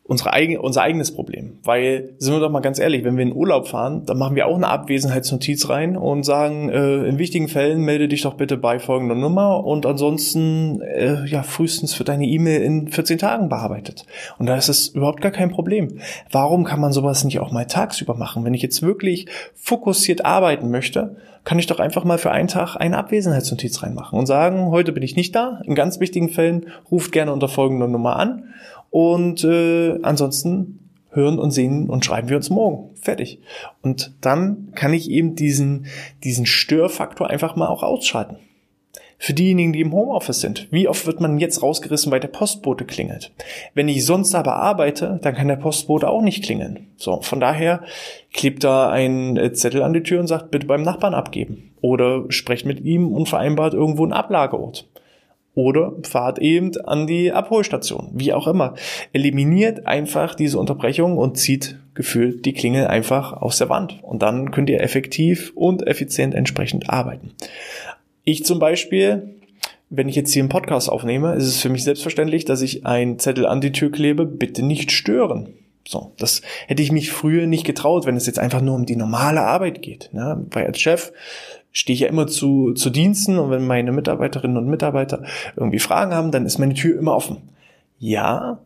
Unsere 0.09 0.33
eigene, 0.33 0.63
unser 0.63 0.81
eigenes 0.81 1.15
Problem. 1.15 1.59
Weil, 1.65 2.15
sind 2.17 2.33
wir 2.33 2.41
doch 2.41 2.51
mal 2.51 2.61
ganz 2.61 2.79
ehrlich, 2.79 3.05
wenn 3.05 3.19
wir 3.19 3.25
in 3.25 3.35
Urlaub 3.35 3.69
fahren, 3.69 4.07
dann 4.07 4.17
machen 4.17 4.37
wir 4.37 4.47
auch 4.47 4.57
eine 4.57 4.69
Abwesenheitsnotiz 4.69 5.69
rein 5.69 5.99
und 5.99 6.23
sagen, 6.23 6.71
äh, 6.71 7.07
in 7.07 7.19
wichtigen 7.19 7.47
Fällen 7.47 7.83
melde 7.83 8.09
dich 8.09 8.23
doch 8.23 8.33
bitte 8.33 8.57
bei 8.57 8.79
folgender 8.79 9.15
Nummer 9.15 9.65
und 9.65 9.85
ansonsten, 9.85 10.81
äh, 10.81 11.27
ja, 11.27 11.43
frühestens 11.43 11.99
wird 11.99 12.09
deine 12.09 12.25
E-Mail 12.25 12.63
in 12.63 12.89
14 12.89 13.19
Tagen 13.19 13.51
bearbeitet. 13.51 14.07
Und 14.39 14.47
da 14.47 14.57
ist 14.57 14.71
es 14.71 14.89
überhaupt 14.89 15.21
gar 15.21 15.31
kein 15.31 15.51
Problem. 15.51 15.99
Warum 16.33 16.65
kann 16.65 16.81
man 16.81 16.93
sowas 16.95 17.23
nicht 17.25 17.39
auch 17.39 17.53
mal 17.53 17.67
tagsüber 17.67 18.15
machen? 18.15 18.47
Wenn 18.47 18.55
ich 18.55 18.63
jetzt 18.63 18.81
wirklich 18.81 19.27
fokussiert 19.55 20.25
arbeiten 20.25 20.71
möchte, 20.71 21.17
kann 21.49 21.59
ich 21.59 21.67
doch 21.67 21.81
einfach 21.81 22.05
mal 22.05 22.19
für 22.19 22.31
einen 22.31 22.49
Tag 22.49 22.77
eine 22.77 22.99
Abwesenheitsnotiz 22.99 23.83
reinmachen 23.83 24.19
und 24.19 24.27
sagen, 24.27 24.71
heute 24.71 24.93
bin 24.93 25.03
ich 25.03 25.17
nicht 25.17 25.35
da. 25.35 25.63
In 25.65 25.75
ganz 25.75 25.99
wichtigen 25.99 26.29
Fällen 26.29 26.67
ruft 26.91 27.11
gerne 27.11 27.33
unter 27.33 27.49
folgender 27.49 27.89
Nummer 27.89 28.17
an. 28.17 28.45
Und 28.91 29.45
äh, 29.45 29.99
ansonsten 30.03 30.91
hören 31.11 31.39
und 31.39 31.51
sehen 31.51 31.89
und 31.89 32.05
schreiben 32.05 32.29
wir 32.29 32.37
uns 32.37 32.51
morgen. 32.51 32.95
Fertig. 33.01 33.41
Und 33.83 34.15
dann 34.21 34.73
kann 34.75 34.93
ich 34.93 35.11
eben 35.11 35.35
diesen, 35.35 35.87
diesen 36.25 36.47
Störfaktor 36.47 37.29
einfach 37.29 37.57
mal 37.57 37.69
auch 37.69 37.83
ausschalten. 37.83 38.37
Für 39.21 39.35
diejenigen, 39.35 39.73
die 39.73 39.81
im 39.81 39.93
Homeoffice 39.93 40.41
sind, 40.41 40.69
wie 40.71 40.87
oft 40.87 41.05
wird 41.05 41.21
man 41.21 41.39
jetzt 41.39 41.61
rausgerissen, 41.61 42.13
weil 42.13 42.21
der 42.21 42.29
Postbote 42.29 42.85
klingelt? 42.85 43.33
Wenn 43.75 43.89
ich 43.89 44.07
sonst 44.07 44.33
aber 44.37 44.55
arbeite, 44.55 45.19
dann 45.21 45.35
kann 45.35 45.49
der 45.49 45.57
Postbote 45.57 46.09
auch 46.09 46.23
nicht 46.23 46.45
klingeln. 46.45 46.87
So, 46.97 47.21
von 47.23 47.41
daher 47.41 47.83
klebt 48.33 48.63
da 48.63 48.91
ein 48.91 49.37
äh, 49.37 49.53
Zettel 49.53 49.83
an 49.83 49.93
die 49.93 50.05
Tür 50.05 50.21
und 50.21 50.29
sagt, 50.29 50.53
bitte 50.53 50.69
beim 50.69 50.83
Nachbarn 50.83 51.15
abgeben. 51.15 51.73
Oder 51.81 52.27
sprecht 52.29 52.65
mit 52.65 52.81
ihm 52.85 53.13
und 53.13 53.29
vereinbart 53.29 53.75
irgendwo 53.75 54.05
einen 54.05 54.13
Ablageort. 54.13 54.89
Oder 55.59 55.95
fahrt 56.05 56.39
eben 56.39 56.71
an 56.85 57.09
die 57.09 57.33
Abholstation. 57.33 58.11
Wie 58.13 58.33
auch 58.33 58.47
immer. 58.47 58.75
Eliminiert 59.13 59.89
einfach 59.89 60.37
diese 60.37 60.57
Unterbrechung 60.57 61.19
und 61.19 61.37
zieht 61.37 61.81
gefühlt 61.95 62.47
die 62.47 62.53
Klingel 62.53 62.87
einfach 62.87 63.33
aus 63.33 63.59
der 63.59 63.69
Wand. 63.69 63.99
Und 64.03 64.23
dann 64.23 64.53
könnt 64.53 64.71
ihr 64.71 64.81
effektiv 64.81 65.51
und 65.57 65.85
effizient 65.85 66.37
entsprechend 66.37 66.89
arbeiten. 66.89 67.33
Ich 68.23 68.45
zum 68.45 68.61
Beispiel, 68.61 69.35
wenn 69.91 70.09
ich 70.09 70.15
jetzt 70.15 70.33
hier 70.33 70.43
einen 70.43 70.49
Podcast 70.49 70.89
aufnehme, 70.89 71.35
ist 71.35 71.49
es 71.49 71.61
für 71.61 71.71
mich 71.71 71.83
selbstverständlich, 71.83 72.45
dass 72.45 72.63
ich 72.63 72.87
einen 72.87 73.19
Zettel 73.19 73.45
an 73.45 73.61
die 73.61 73.73
Tür 73.73 73.91
klebe, 73.91 74.27
bitte 74.27 74.65
nicht 74.65 74.93
stören. 74.93 75.55
So, 75.89 76.13
das 76.19 76.43
hätte 76.69 76.85
ich 76.85 76.93
mich 76.93 77.11
früher 77.11 77.49
nicht 77.49 77.65
getraut, 77.65 78.07
wenn 78.07 78.15
es 78.15 78.27
jetzt 78.27 78.39
einfach 78.39 78.61
nur 78.61 78.77
um 78.77 78.87
die 78.87 78.95
normale 78.95 79.41
Arbeit 79.41 79.83
geht. 79.83 80.11
Ne? 80.13 80.47
Weil 80.51 80.67
als 80.67 80.79
Chef 80.79 81.11
stehe 81.73 81.95
ich 81.95 82.01
ja 82.01 82.09
immer 82.09 82.27
zu, 82.27 82.73
zu 82.73 82.91
Diensten 82.91 83.39
und 83.39 83.51
wenn 83.51 83.67
meine 83.67 83.93
Mitarbeiterinnen 83.93 84.57
und 84.57 84.69
Mitarbeiter 84.69 85.25
irgendwie 85.57 85.79
Fragen 85.79 86.15
haben, 86.15 86.31
dann 86.31 86.47
ist 86.47 86.59
meine 86.59 86.75
Tür 86.75 86.99
immer 86.99 87.15
offen. 87.15 87.51
Ja, 87.99 88.61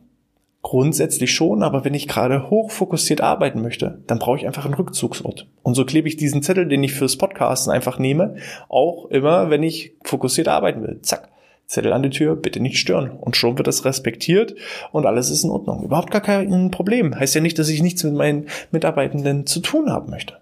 Grundsätzlich 0.63 1.35
schon, 1.35 1.65
aber 1.65 1.85
wenn 1.85 1.93
ich 1.93 2.07
gerade 2.07 2.49
hochfokussiert 2.49 3.21
arbeiten 3.21 3.63
möchte, 3.63 3.99
dann 4.07 4.21
brauche 4.21 4.37
ich 4.37 4.47
einfach 4.47 4.65
einen 4.65 4.75
Rückzugsort. 4.75 5.49
Und 5.65 5.75
so 5.75 5.85
klebe 5.85 6.07
ich 6.07 6.17
diesen 6.17 6.41
Zettel, 6.41 6.69
den 6.69 6.85
ich 6.85 6.95
fürs 6.95 7.17
Podcasten 7.17 7.73
einfach 7.73 7.99
nehme, 7.99 8.37
auch 8.69 9.07
immer, 9.07 9.51
wenn 9.51 9.65
ich 9.65 9.95
fokussiert 10.05 10.47
arbeiten 10.47 10.83
will. 10.83 11.01
Zack. 11.03 11.31
Zettel 11.67 11.93
an 11.93 12.03
die 12.05 12.11
Tür, 12.11 12.37
bitte 12.37 12.61
nicht 12.61 12.79
stören. 12.79 13.11
Und 13.11 13.37
schon 13.37 13.59
wird 13.59 13.67
das 13.67 13.85
respektiert 13.85 14.55
und 14.93 15.05
alles 15.05 15.31
ist 15.31 15.43
in 15.43 15.51
Ordnung. 15.51 15.83
Überhaupt 15.83 16.13
gar 16.13 16.21
kein 16.21 16.71
Problem. 16.71 17.19
Heißt 17.19 17.35
ja 17.35 17.41
nicht, 17.41 17.59
dass 17.59 17.69
ich 17.69 17.83
nichts 17.83 18.05
mit 18.05 18.15
meinen 18.15 18.47
Mitarbeitenden 18.71 19.47
zu 19.47 19.61
tun 19.61 19.91
haben 19.91 20.11
möchte. 20.11 20.42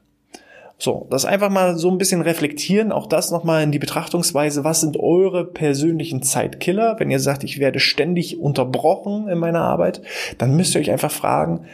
So, 0.82 1.06
das 1.10 1.26
einfach 1.26 1.50
mal 1.50 1.76
so 1.76 1.90
ein 1.90 1.98
bisschen 1.98 2.22
reflektieren, 2.22 2.90
auch 2.90 3.06
das 3.06 3.30
nochmal 3.30 3.62
in 3.62 3.70
die 3.70 3.78
Betrachtungsweise, 3.78 4.64
was 4.64 4.80
sind 4.80 4.98
eure 4.98 5.44
persönlichen 5.44 6.22
Zeitkiller? 6.22 6.96
Wenn 6.98 7.10
ihr 7.10 7.20
sagt, 7.20 7.44
ich 7.44 7.58
werde 7.58 7.78
ständig 7.78 8.40
unterbrochen 8.40 9.28
in 9.28 9.36
meiner 9.36 9.60
Arbeit, 9.60 10.00
dann 10.38 10.56
müsst 10.56 10.74
ihr 10.74 10.80
euch 10.80 10.90
einfach 10.90 11.10
fragen, 11.10 11.66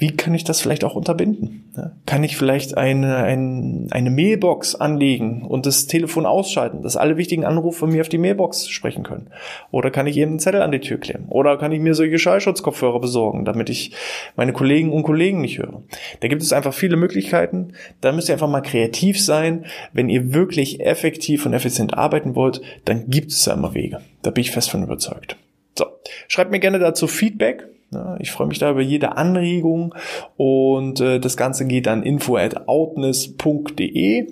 wie 0.00 0.16
kann 0.16 0.32
ich 0.32 0.44
das 0.44 0.62
vielleicht 0.62 0.82
auch 0.82 0.94
unterbinden? 0.94 1.70
Kann 2.06 2.24
ich 2.24 2.38
vielleicht 2.38 2.78
eine, 2.78 3.16
eine, 3.16 3.86
eine 3.90 4.10
Mailbox 4.10 4.74
anlegen 4.74 5.42
und 5.42 5.66
das 5.66 5.88
Telefon 5.88 6.24
ausschalten, 6.24 6.82
dass 6.82 6.96
alle 6.96 7.18
wichtigen 7.18 7.44
Anrufe 7.44 7.86
mir 7.86 8.00
auf 8.00 8.08
die 8.08 8.16
Mailbox 8.16 8.70
sprechen 8.70 9.02
können? 9.02 9.28
Oder 9.70 9.90
kann 9.90 10.06
ich 10.06 10.16
eben 10.16 10.32
einen 10.32 10.38
Zettel 10.38 10.62
an 10.62 10.72
die 10.72 10.80
Tür 10.80 10.96
klemmen? 10.96 11.28
Oder 11.28 11.58
kann 11.58 11.72
ich 11.72 11.80
mir 11.80 11.92
solche 11.92 12.18
Schallschutzkopfhörer 12.18 12.98
besorgen, 12.98 13.44
damit 13.44 13.68
ich 13.68 13.92
meine 14.36 14.54
Kollegen 14.54 14.90
und 14.90 15.02
Kollegen 15.02 15.42
nicht 15.42 15.58
höre? 15.58 15.82
Da 16.20 16.28
gibt 16.28 16.40
es 16.40 16.54
einfach 16.54 16.72
viele 16.72 16.96
Möglichkeiten. 16.96 17.74
Da 18.00 18.12
müsst 18.12 18.30
ihr 18.30 18.34
einfach 18.34 18.48
mal 18.48 18.62
kreativ 18.62 19.22
sein. 19.22 19.66
Wenn 19.92 20.08
ihr 20.08 20.32
wirklich 20.32 20.80
effektiv 20.80 21.44
und 21.44 21.52
effizient 21.52 21.92
arbeiten 21.92 22.34
wollt, 22.34 22.62
dann 22.86 23.10
gibt 23.10 23.32
es 23.32 23.44
da 23.44 23.52
immer 23.52 23.74
Wege. 23.74 24.00
Da 24.22 24.30
bin 24.30 24.40
ich 24.40 24.50
fest 24.50 24.70
von 24.70 24.82
überzeugt. 24.82 25.36
So, 25.78 25.84
schreibt 26.26 26.50
mir 26.52 26.58
gerne 26.58 26.78
dazu 26.78 27.06
Feedback. 27.06 27.68
Ich 28.18 28.30
freue 28.30 28.46
mich 28.46 28.58
da 28.58 28.70
über 28.70 28.80
jede 28.80 29.16
Anregung 29.16 29.94
und 30.36 31.00
äh, 31.00 31.18
das 31.18 31.36
Ganze 31.36 31.66
geht 31.66 31.88
an 31.88 32.02
info 32.02 32.36
at 32.36 32.68
outness.de. 32.68 34.28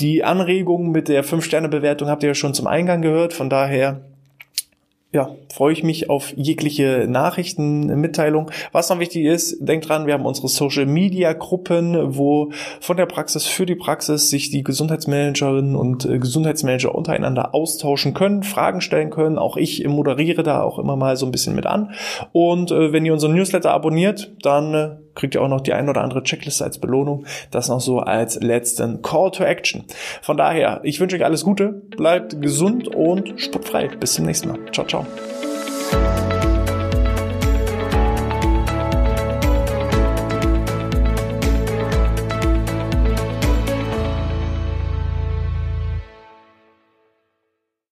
Die 0.00 0.24
Anregung 0.24 0.90
mit 0.90 1.08
der 1.08 1.24
5-Sterne-Bewertung 1.24 2.08
habt 2.08 2.22
ihr 2.22 2.30
ja 2.30 2.34
schon 2.34 2.54
zum 2.54 2.66
Eingang 2.66 3.02
gehört, 3.02 3.32
von 3.32 3.48
daher 3.48 4.11
ja, 5.12 5.36
freue 5.52 5.74
ich 5.74 5.82
mich 5.82 6.08
auf 6.08 6.32
jegliche 6.36 7.06
Nachrichten, 7.06 8.00
Mitteilung. 8.00 8.50
Was 8.72 8.88
noch 8.88 8.98
wichtig 8.98 9.26
ist, 9.26 9.58
denkt 9.60 9.86
dran, 9.88 10.06
wir 10.06 10.14
haben 10.14 10.24
unsere 10.24 10.48
Social 10.48 10.86
Media 10.86 11.34
Gruppen, 11.34 12.16
wo 12.16 12.50
von 12.80 12.96
der 12.96 13.04
Praxis 13.04 13.46
für 13.46 13.66
die 13.66 13.74
Praxis 13.74 14.30
sich 14.30 14.50
die 14.50 14.62
Gesundheitsmanagerinnen 14.62 15.76
und 15.76 16.06
äh, 16.06 16.18
Gesundheitsmanager 16.18 16.94
untereinander 16.94 17.54
austauschen 17.54 18.14
können, 18.14 18.42
Fragen 18.42 18.80
stellen 18.80 19.10
können. 19.10 19.36
Auch 19.36 19.58
ich 19.58 19.86
moderiere 19.86 20.42
da 20.42 20.62
auch 20.62 20.78
immer 20.78 20.96
mal 20.96 21.18
so 21.18 21.26
ein 21.26 21.32
bisschen 21.32 21.54
mit 21.54 21.66
an. 21.66 21.90
Und 22.32 22.70
äh, 22.70 22.92
wenn 22.92 23.04
ihr 23.04 23.12
unseren 23.12 23.34
Newsletter 23.34 23.70
abonniert, 23.70 24.32
dann 24.40 24.74
äh, 24.74 24.96
kriegt 25.14 25.34
ihr 25.34 25.42
auch 25.42 25.48
noch 25.48 25.60
die 25.60 25.72
ein 25.72 25.88
oder 25.88 26.02
andere 26.02 26.22
Checkliste 26.22 26.64
als 26.64 26.78
Belohnung. 26.78 27.24
Das 27.50 27.68
noch 27.68 27.80
so 27.80 28.00
als 28.00 28.40
letzten 28.40 29.02
Call 29.02 29.30
to 29.30 29.44
Action. 29.44 29.84
Von 30.22 30.36
daher, 30.36 30.80
ich 30.82 31.00
wünsche 31.00 31.16
euch 31.16 31.24
alles 31.24 31.44
Gute, 31.44 31.68
bleibt 31.96 32.40
gesund 32.40 32.88
und 32.88 33.40
sportfrei. 33.40 33.88
Bis 33.88 34.14
zum 34.14 34.26
nächsten 34.26 34.48
Mal. 34.48 34.58
Ciao, 34.72 34.86
ciao. 34.86 35.06